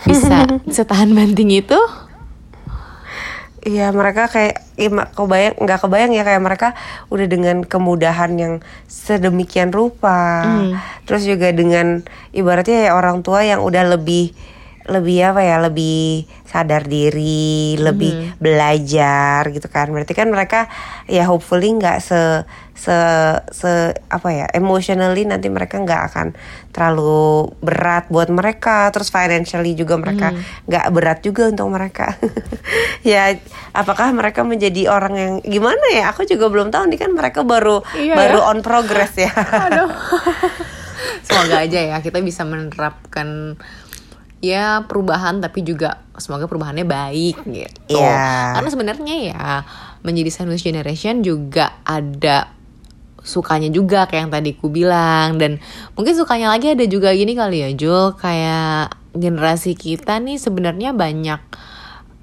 bisa 0.08 0.48
setahan 0.74 1.12
banting 1.12 1.52
itu? 1.52 1.78
Iya, 3.60 3.92
mereka 3.92 4.24
kayak 4.24 4.56
ma- 4.88 5.04
kebayang 5.12 5.52
nggak 5.60 5.80
kebayang 5.84 6.12
ya 6.16 6.24
kayak 6.24 6.40
mereka 6.40 6.68
udah 7.12 7.26
dengan 7.28 7.60
kemudahan 7.60 8.32
yang 8.40 8.54
sedemikian 8.88 9.68
rupa. 9.68 10.40
Terus 11.04 11.28
juga 11.28 11.52
dengan 11.52 12.00
ibaratnya 12.32 12.88
ya 12.88 12.92
orang 12.96 13.20
tua 13.20 13.44
yang 13.44 13.60
udah 13.60 13.84
lebih 13.98 14.32
lebih 14.88 15.34
apa 15.34 15.40
ya, 15.44 15.56
lebih 15.60 16.24
sadar 16.48 16.88
diri, 16.88 17.76
lebih 17.76 18.40
belajar 18.40 19.46
gitu 19.52 19.68
kan. 19.68 19.92
Berarti 19.92 20.16
kan 20.16 20.32
mereka 20.32 20.66
ya 21.04 21.28
hopefully 21.28 21.76
nggak 21.76 22.00
se 22.00 22.48
se 22.72 22.96
se 23.52 23.92
apa 24.08 24.28
ya, 24.32 24.46
emotionally 24.56 25.28
nanti 25.28 25.52
mereka 25.52 25.76
nggak 25.76 26.02
akan 26.10 26.26
terlalu 26.72 27.52
berat 27.60 28.08
buat 28.08 28.32
mereka. 28.32 28.88
Terus 28.88 29.12
financially 29.12 29.76
juga 29.76 30.00
mereka 30.00 30.32
nggak 30.64 30.86
berat 30.90 31.18
juga 31.20 31.52
untuk 31.52 31.68
mereka. 31.68 32.16
ya, 33.04 33.36
apakah 33.76 34.10
mereka 34.16 34.40
menjadi 34.42 34.88
orang 34.88 35.14
yang 35.14 35.34
gimana 35.44 35.92
ya? 35.92 36.08
Aku 36.10 36.24
juga 36.24 36.48
belum 36.48 36.72
tahu 36.72 36.88
nih 36.88 36.98
kan 37.04 37.12
mereka 37.12 37.44
baru 37.44 37.84
Iya 37.92 38.16
baru 38.16 38.38
ya. 38.42 38.48
on 38.48 38.58
progress 38.64 39.12
ya. 39.20 39.30
Aduh. 39.68 39.92
semoga 41.26 41.64
aja 41.64 41.80
ya 41.80 41.96
kita 42.04 42.20
bisa 42.20 42.44
menerapkan 42.44 43.56
ya 44.40 44.88
perubahan 44.88 45.38
tapi 45.44 45.60
juga 45.60 46.04
semoga 46.16 46.48
perubahannya 46.48 46.88
baik 46.88 47.44
gitu. 47.44 47.96
Iya. 47.96 48.56
Karena 48.56 48.68
sebenarnya 48.72 49.16
ya 49.20 49.44
menjadi 50.00 50.30
sandwich 50.32 50.64
generation 50.64 51.20
juga 51.20 51.84
ada 51.84 52.56
sukanya 53.20 53.68
juga 53.68 54.08
kayak 54.08 54.28
yang 54.28 54.32
tadi 54.32 54.50
ku 54.56 54.72
bilang 54.72 55.36
dan 55.36 55.60
mungkin 55.92 56.16
sukanya 56.16 56.48
lagi 56.56 56.72
ada 56.72 56.88
juga 56.88 57.12
gini 57.12 57.36
kali 57.36 57.68
ya 57.68 57.70
Jul 57.76 58.16
kayak 58.16 58.96
generasi 59.12 59.76
kita 59.76 60.16
nih 60.24 60.40
sebenarnya 60.40 60.96
banyak 60.96 61.40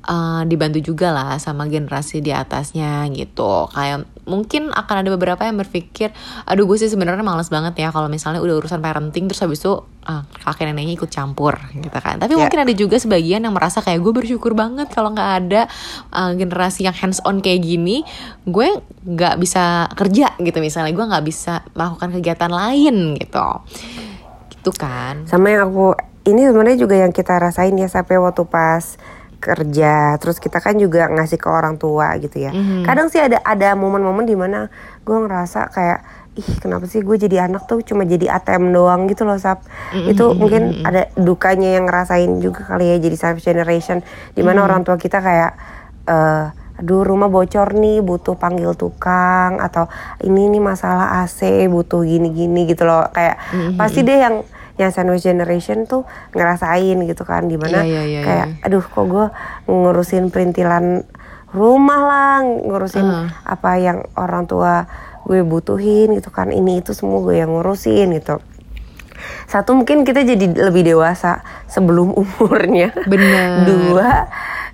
uh, 0.09 0.41
dibantu 0.49 0.81
juga 0.81 1.13
lah 1.13 1.37
sama 1.37 1.69
generasi 1.69 2.25
di 2.25 2.33
atasnya 2.33 3.05
gitu 3.13 3.69
kayak 3.69 4.09
mungkin 4.27 4.69
akan 4.69 4.95
ada 5.01 5.09
beberapa 5.09 5.41
yang 5.47 5.55
berpikir 5.55 6.11
aduh 6.43 6.67
gue 6.67 6.77
sih 6.77 6.91
sebenarnya 6.91 7.23
males 7.23 7.47
banget 7.47 7.79
ya 7.79 7.89
kalau 7.89 8.11
misalnya 8.11 8.43
udah 8.43 8.59
urusan 8.59 8.83
parenting 8.83 9.31
terus 9.31 9.39
habis 9.41 9.63
itu 9.63 9.79
ah, 10.03 10.23
kakek 10.43 10.71
neneknya 10.71 10.95
ikut 10.95 11.11
campur 11.11 11.55
gitu 11.75 11.91
kan. 11.99 12.15
Tapi 12.19 12.35
Ya. 12.35 12.39
mungkin 12.39 12.59
ada 12.63 12.73
juga 12.75 12.95
sebagian 12.95 13.43
yang 13.43 13.51
merasa 13.51 13.83
kayak 13.83 13.99
gue 13.99 14.13
bersyukur 14.15 14.55
banget 14.55 14.87
kalau 14.91 15.11
nggak 15.11 15.31
ada 15.43 15.61
uh, 16.15 16.31
generasi 16.31 16.87
yang 16.87 16.95
hands 16.95 17.19
on 17.27 17.43
kayak 17.43 17.63
gini 17.63 18.07
gue 18.47 18.67
nggak 19.03 19.35
bisa 19.39 19.91
kerja 19.95 20.31
gitu 20.39 20.57
misalnya. 20.63 20.95
Gue 20.95 21.05
nggak 21.07 21.25
bisa 21.27 21.63
melakukan 21.75 22.15
kegiatan 22.15 22.51
lain 22.51 23.19
gitu. 23.19 23.47
Gitu 24.55 24.71
kan. 24.75 25.27
Sama 25.27 25.51
yang 25.51 25.67
aku 25.67 25.91
ini 26.27 26.43
sebenarnya 26.43 26.79
juga 26.79 26.95
yang 26.99 27.11
kita 27.11 27.39
rasain 27.39 27.75
ya 27.75 27.87
sampai 27.87 28.19
waktu 28.19 28.43
pas 28.47 28.99
kerja 29.37 29.93
terus 30.17 30.37
kita 30.37 30.57
kan 30.57 30.75
juga 30.75 31.07
ngasih 31.07 31.37
ke 31.37 31.47
orang 31.47 31.75
tua 31.75 32.17
gitu 32.17 32.37
ya 32.39 32.51
Mhm. 32.51 32.83
kadang 32.83 33.07
sih 33.07 33.17
ada 33.17 33.39
ada 33.41 33.73
momen-momen 33.73 34.23
di 34.23 34.33
mana 34.33 34.67
gue 35.01 35.17
ngerasa 35.17 35.69
kayak 35.69 35.99
ih 36.33 36.49
kenapa 36.57 36.85
sih 36.85 37.01
gue 37.01 37.17
jadi 37.17 37.45
anak 37.45 37.65
tuh 37.65 37.81
cuma 37.81 38.03
jadi 38.03 38.29
ATM 38.31 38.69
doang 38.69 39.05
gitu 39.05 39.25
loh 39.25 39.37
sap 39.37 39.65
Mhm, 39.89 40.07
itu 40.07 40.23
mhm, 40.23 40.35
mungkin 40.35 40.63
mhm. 40.71 40.83
ada 40.83 41.01
dukanya 41.15 41.69
yang 41.71 41.85
ngerasain 41.85 42.29
juga 42.37 42.61
kali 42.67 42.85
ya 42.87 42.97
jadi 42.99 43.15
self 43.15 43.37
generation 43.39 44.05
di 44.31 44.41
mana 44.41 44.61
Mhm. 44.61 44.65
orang 44.65 44.81
tua 44.83 44.95
kita 44.95 45.17
kayak 45.17 45.51
eh 46.05 46.45
aduh 46.77 47.01
rumah 47.01 47.25
bocor 47.25 47.73
nih 47.73 48.05
butuh 48.05 48.37
panggil 48.37 48.77
tukang 48.77 49.57
atau 49.57 49.89
ini 50.21 50.45
nih 50.47 50.61
masalah 50.61 51.25
AC 51.25 51.41
butuh 51.65 52.05
gini-gini 52.05 52.69
gitu 52.69 52.85
loh 52.85 53.09
kayak 53.09 53.41
Mhm, 53.49 53.73
pasti 53.75 54.05
deh 54.05 54.13
yang 54.15 54.45
yang 54.77 54.93
sandwich 54.93 55.25
generation 55.25 55.85
tuh 55.85 56.05
ngerasain 56.31 56.97
gitu 57.03 57.25
kan 57.25 57.45
di 57.45 57.57
mana 57.57 57.81
Iya, 57.81 57.85
iya, 57.85 58.01
iya, 58.05 58.21
kayak 58.21 58.47
iya. 58.47 58.65
aduh 58.65 58.85
kok 58.85 59.05
gue 59.05 59.25
ngurusin 59.65 60.29
perintilan 60.29 61.01
rumah 61.49 62.01
lah 62.03 62.35
ngurusin 62.45 63.07
Uh. 63.07 63.27
apa 63.41 63.79
yang 63.79 64.05
orang 64.13 64.45
tua 64.45 64.85
gue 65.27 65.43
butuhin 65.43 66.15
gitu 66.15 66.31
kan. 66.31 66.51
Ini 66.51 66.79
itu 66.79 66.95
semua 66.95 67.19
gue 67.19 67.35
yang 67.35 67.51
ngurusin 67.51 68.15
gitu. 68.15 68.39
Satu 69.43 69.75
mungkin 69.75 70.05
kita 70.05 70.23
jadi 70.23 70.45
lebih 70.69 70.87
dewasa 70.87 71.41
sebelum 71.67 72.15
umurnya. 72.21 72.95
Bener. 73.07 73.65
Dua 73.65 74.09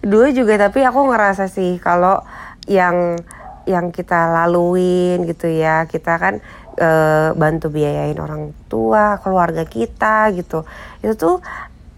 dua 0.03 0.27
juga 0.29 0.59
tapi 0.59 0.83
aku 0.83 1.09
ngerasa 1.09 1.47
sih 1.47 1.79
kalau 1.79 2.21
yang 2.67 3.17
yang 3.63 3.89
kita 3.89 4.29
laluin 4.29 5.25
gitu 5.25 5.47
ya. 5.49 5.85
Kita 5.87 6.21
kan 6.21 6.37
eh, 6.77 7.29
bantu 7.33 7.69
biayain 7.69 8.17
orang 8.17 8.51
tua 8.69 9.17
keluarga 9.21 9.63
kita 9.63 10.33
gitu. 10.33 10.65
Itu 11.01 11.13
tuh 11.15 11.35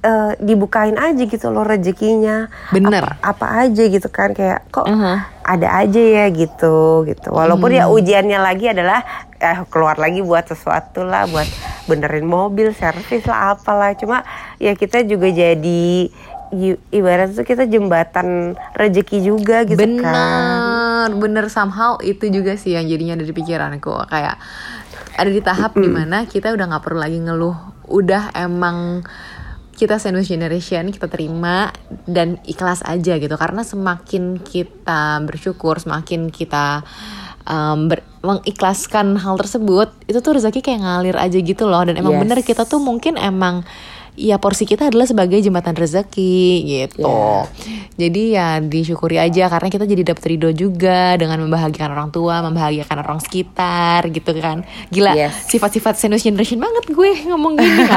eh, 0.05 0.37
dibukain 0.37 0.97
aja 0.97 1.23
gitu 1.23 1.47
loh 1.49 1.65
rezekinya. 1.65 2.47
Bener. 2.69 3.03
apa, 3.03 3.17
apa 3.21 3.45
aja 3.65 3.83
gitu 3.87 4.07
kan 4.11 4.35
kayak 4.35 4.67
kok 4.69 4.85
Uh-huh. 4.85 5.17
ada 5.45 5.67
aja 5.81 6.01
ya 6.01 6.25
gitu 6.29 7.05
gitu. 7.09 7.29
Walaupun 7.33 7.73
ya 7.73 7.89
ujiannya 7.89 8.39
lagi 8.41 8.69
adalah 8.69 9.01
eh, 9.41 9.61
keluar 9.69 9.97
lagi 9.97 10.21
buat 10.21 10.45
sesuatu 10.49 11.05
lah 11.05 11.25
buat 11.29 11.45
benerin 11.85 12.25
mobil 12.25 12.73
servis 12.73 13.25
lah 13.29 13.53
apalah. 13.57 13.93
Cuma 13.93 14.25
ya 14.57 14.73
kita 14.73 15.05
juga 15.05 15.29
jadi 15.29 16.09
ibarat 16.93 17.33
tuh 17.33 17.43
kita 17.43 17.65
jembatan 17.65 18.53
rezeki 18.77 19.17
juga 19.25 19.65
gitu 19.65 19.81
kan 19.99 20.13
bener 21.13 21.45
somehow 21.53 22.01
itu 22.01 22.27
juga 22.33 22.57
sih 22.57 22.73
yang 22.73 22.89
jadinya 22.89 23.19
ada 23.19 23.25
di 23.25 23.33
pikiranku. 23.35 24.09
Kayak 24.09 24.41
ada 25.15 25.29
di 25.31 25.41
tahap 25.43 25.77
di 25.77 25.87
mana 25.87 26.25
kita 26.25 26.51
udah 26.51 26.65
nggak 26.65 26.83
perlu 26.83 26.99
lagi 26.99 27.21
ngeluh. 27.21 27.57
Udah 27.87 28.33
emang 28.33 29.05
kita 29.75 29.99
sandwich 29.99 30.31
generation 30.31 30.87
kita 30.87 31.11
terima 31.11 31.67
dan 32.07 32.39
ikhlas 32.47 32.79
aja 32.87 33.19
gitu. 33.19 33.35
Karena 33.35 33.61
semakin 33.61 34.39
kita 34.39 35.19
bersyukur 35.27 35.77
semakin 35.83 36.31
kita 36.31 36.81
um, 37.43 37.91
ber- 37.91 38.07
mengikhlaskan 38.23 39.19
hal 39.19 39.35
tersebut 39.35 39.91
itu 40.07 40.17
tuh 40.23 40.39
rezeki 40.39 40.63
kayak 40.63 40.79
ngalir 40.81 41.17
aja 41.19 41.37
gitu 41.37 41.67
loh. 41.67 41.83
Dan 41.83 41.99
emang 41.99 42.15
Yes. 42.17 42.21
bener 42.23 42.39
kita 42.41 42.63
tuh 42.63 42.79
mungkin 42.79 43.19
emang 43.19 43.67
ya 44.15 44.39
porsi 44.39 44.63
kita 44.63 44.87
adalah 44.87 45.03
sebagai 45.03 45.35
jembatan 45.39 45.75
rezeki 45.75 46.39
gitu 46.63 47.03
Yeah. 47.05 47.43
jadi 47.95 48.23
ya 48.31 48.47
disyukuri 48.63 49.19
aja 49.19 49.51
karena 49.51 49.67
kita 49.67 49.83
jadi 49.83 50.03
dapet 50.07 50.23
ridho 50.27 50.51
juga 50.51 51.15
dengan 51.15 51.39
membahagiakan 51.47 51.91
orang 51.95 52.09
tua, 52.11 52.43
membahagiakan 52.43 53.03
orang 53.03 53.19
sekitar 53.23 54.07
gitu 54.11 54.35
kan. 54.39 54.67
Gila, 54.91 55.15
Yes. 55.15 55.47
sifat-sifat 55.47 55.95
sandwich 55.95 56.23
generation 56.23 56.59
banget 56.59 56.91
gue 56.91 57.11
ngomong 57.27 57.55
gini. 57.55 57.87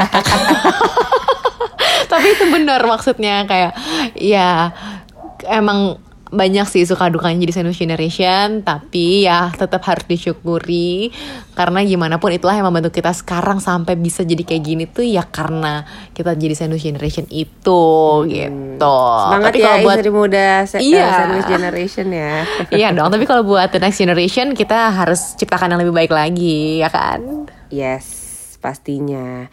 Tapi 2.11 2.27
itu 2.31 2.43
bener 2.49 2.79
maksudnya 2.83 3.43
kayak 3.43 3.75
ya 4.15 4.71
emang 5.47 5.99
banyak 6.29 6.65
sih 6.69 6.85
suka 6.85 7.09
dukanya 7.09 7.41
jadi 7.41 7.53
sandwich 7.57 7.81
generation 7.81 8.61
tapi 8.61 9.25
ya 9.25 9.49
tetap 9.49 9.81
harus 9.85 10.05
disyukuri. 10.05 11.09
Karena 11.57 11.81
gimana 11.81 12.21
pun 12.21 12.29
itulah 12.29 12.53
yang 12.55 12.69
membantu 12.69 12.93
kita 12.93 13.11
sekarang 13.11 13.57
sampai 13.59 13.97
bisa 13.97 14.21
jadi 14.21 14.45
kayak 14.45 14.63
gini 14.63 14.83
tuh 14.85 15.03
ya 15.03 15.25
karena 15.25 15.83
kita 16.13 16.37
jadi 16.37 16.53
sandwich 16.53 16.85
generation 16.85 17.25
itu 17.33 17.83
gitu. 18.29 18.99
Semangat 19.25 19.51
tapi 19.51 19.59
ya 19.59 19.67
kalau 19.67 19.85
buat 19.85 19.97
istri 19.99 20.11
muda 20.13 20.47
Iya. 20.77 21.01
eh, 21.01 21.11
sandwich 21.17 21.49
generation 21.49 22.07
ya. 22.13 22.33
Iya 22.79 22.87
dong 22.93 23.09
tapi 23.09 23.25
kalau 23.25 23.43
buat 23.43 23.73
the 23.73 23.81
next 23.81 23.97
generation 23.97 24.53
kita 24.53 24.93
harus 24.93 25.33
ciptakan 25.35 25.73
yang 25.73 25.81
lebih 25.81 25.97
baik 25.97 26.13
lagi 26.13 26.79
ya 26.79 26.87
kan? 26.93 27.49
Yes, 27.69 28.05
pastinya. 28.61 29.49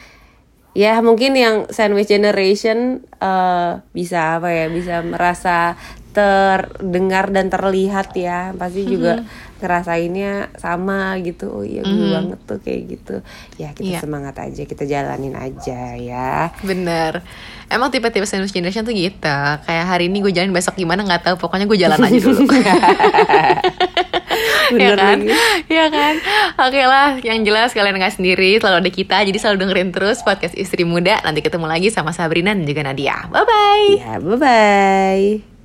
Ya 0.76 1.00
mungkin 1.00 1.32
yang 1.32 1.64
sandwich 1.72 2.12
generation 2.12 3.00
eh, 3.16 3.70
bisa 3.90 4.36
apa 4.36 4.52
ya, 4.52 4.68
bisa 4.68 5.00
merasa 5.00 5.72
terdengar 6.12 7.28
dan 7.28 7.48
terlihat 7.48 8.12
ya. 8.12 8.52
Pasti 8.52 8.84
juga 8.84 9.24
ngerasainnya 9.56 10.52
sama 10.56 11.16
gitu. 11.20 11.48
Oh 11.50 11.64
iya 11.64 11.80
gue 11.80 12.08
banget 12.12 12.40
tuh 12.44 12.60
kayak 12.60 12.82
gitu. 12.88 13.16
Ya 13.56 13.72
kita 13.72 13.88
Iya. 13.88 13.98
semangat 14.04 14.36
aja, 14.36 14.62
kita 14.62 14.84
jalanin 14.84 15.32
aja 15.32 15.96
ya. 15.96 16.52
Bener 16.60 17.24
Emang 17.66 17.90
tipe-tipe 17.90 18.22
sandwich 18.22 18.54
generation 18.54 18.86
tuh 18.86 18.94
gitu 18.94 19.26
Kayak 19.66 19.84
hari 19.90 20.06
ini 20.06 20.22
gue 20.22 20.30
jalan 20.30 20.54
besok 20.54 20.78
gimana 20.78 21.02
nggak 21.02 21.26
tahu 21.26 21.34
Pokoknya 21.36 21.66
gue 21.66 21.74
jalan 21.74 21.98
aja 21.98 22.14
dulu 22.14 22.46
Ya 24.74 24.98
kan? 24.98 25.18
lagi. 25.22 25.30
Ya 25.70 25.86
kan? 25.92 26.14
Oke 26.66 26.82
lah, 26.82 27.18
yang 27.22 27.42
jelas 27.46 27.70
kalian 27.70 27.96
nggak 27.98 28.18
sendiri, 28.18 28.58
selalu 28.58 28.76
ada 28.86 28.90
kita. 28.90 29.16
Jadi 29.22 29.38
selalu 29.38 29.56
dengerin 29.66 29.90
terus 29.94 30.20
podcast 30.26 30.54
Istri 30.58 30.82
Muda. 30.82 31.22
Nanti 31.22 31.40
ketemu 31.44 31.66
lagi 31.70 31.88
sama 31.94 32.10
Sabrina 32.10 32.50
dan 32.54 32.66
juga 32.66 32.82
Nadia. 32.82 33.26
Bye 33.30 33.46
bye. 33.46 33.88
Ya, 33.98 34.12
bye 34.18 34.38
bye. 34.38 35.55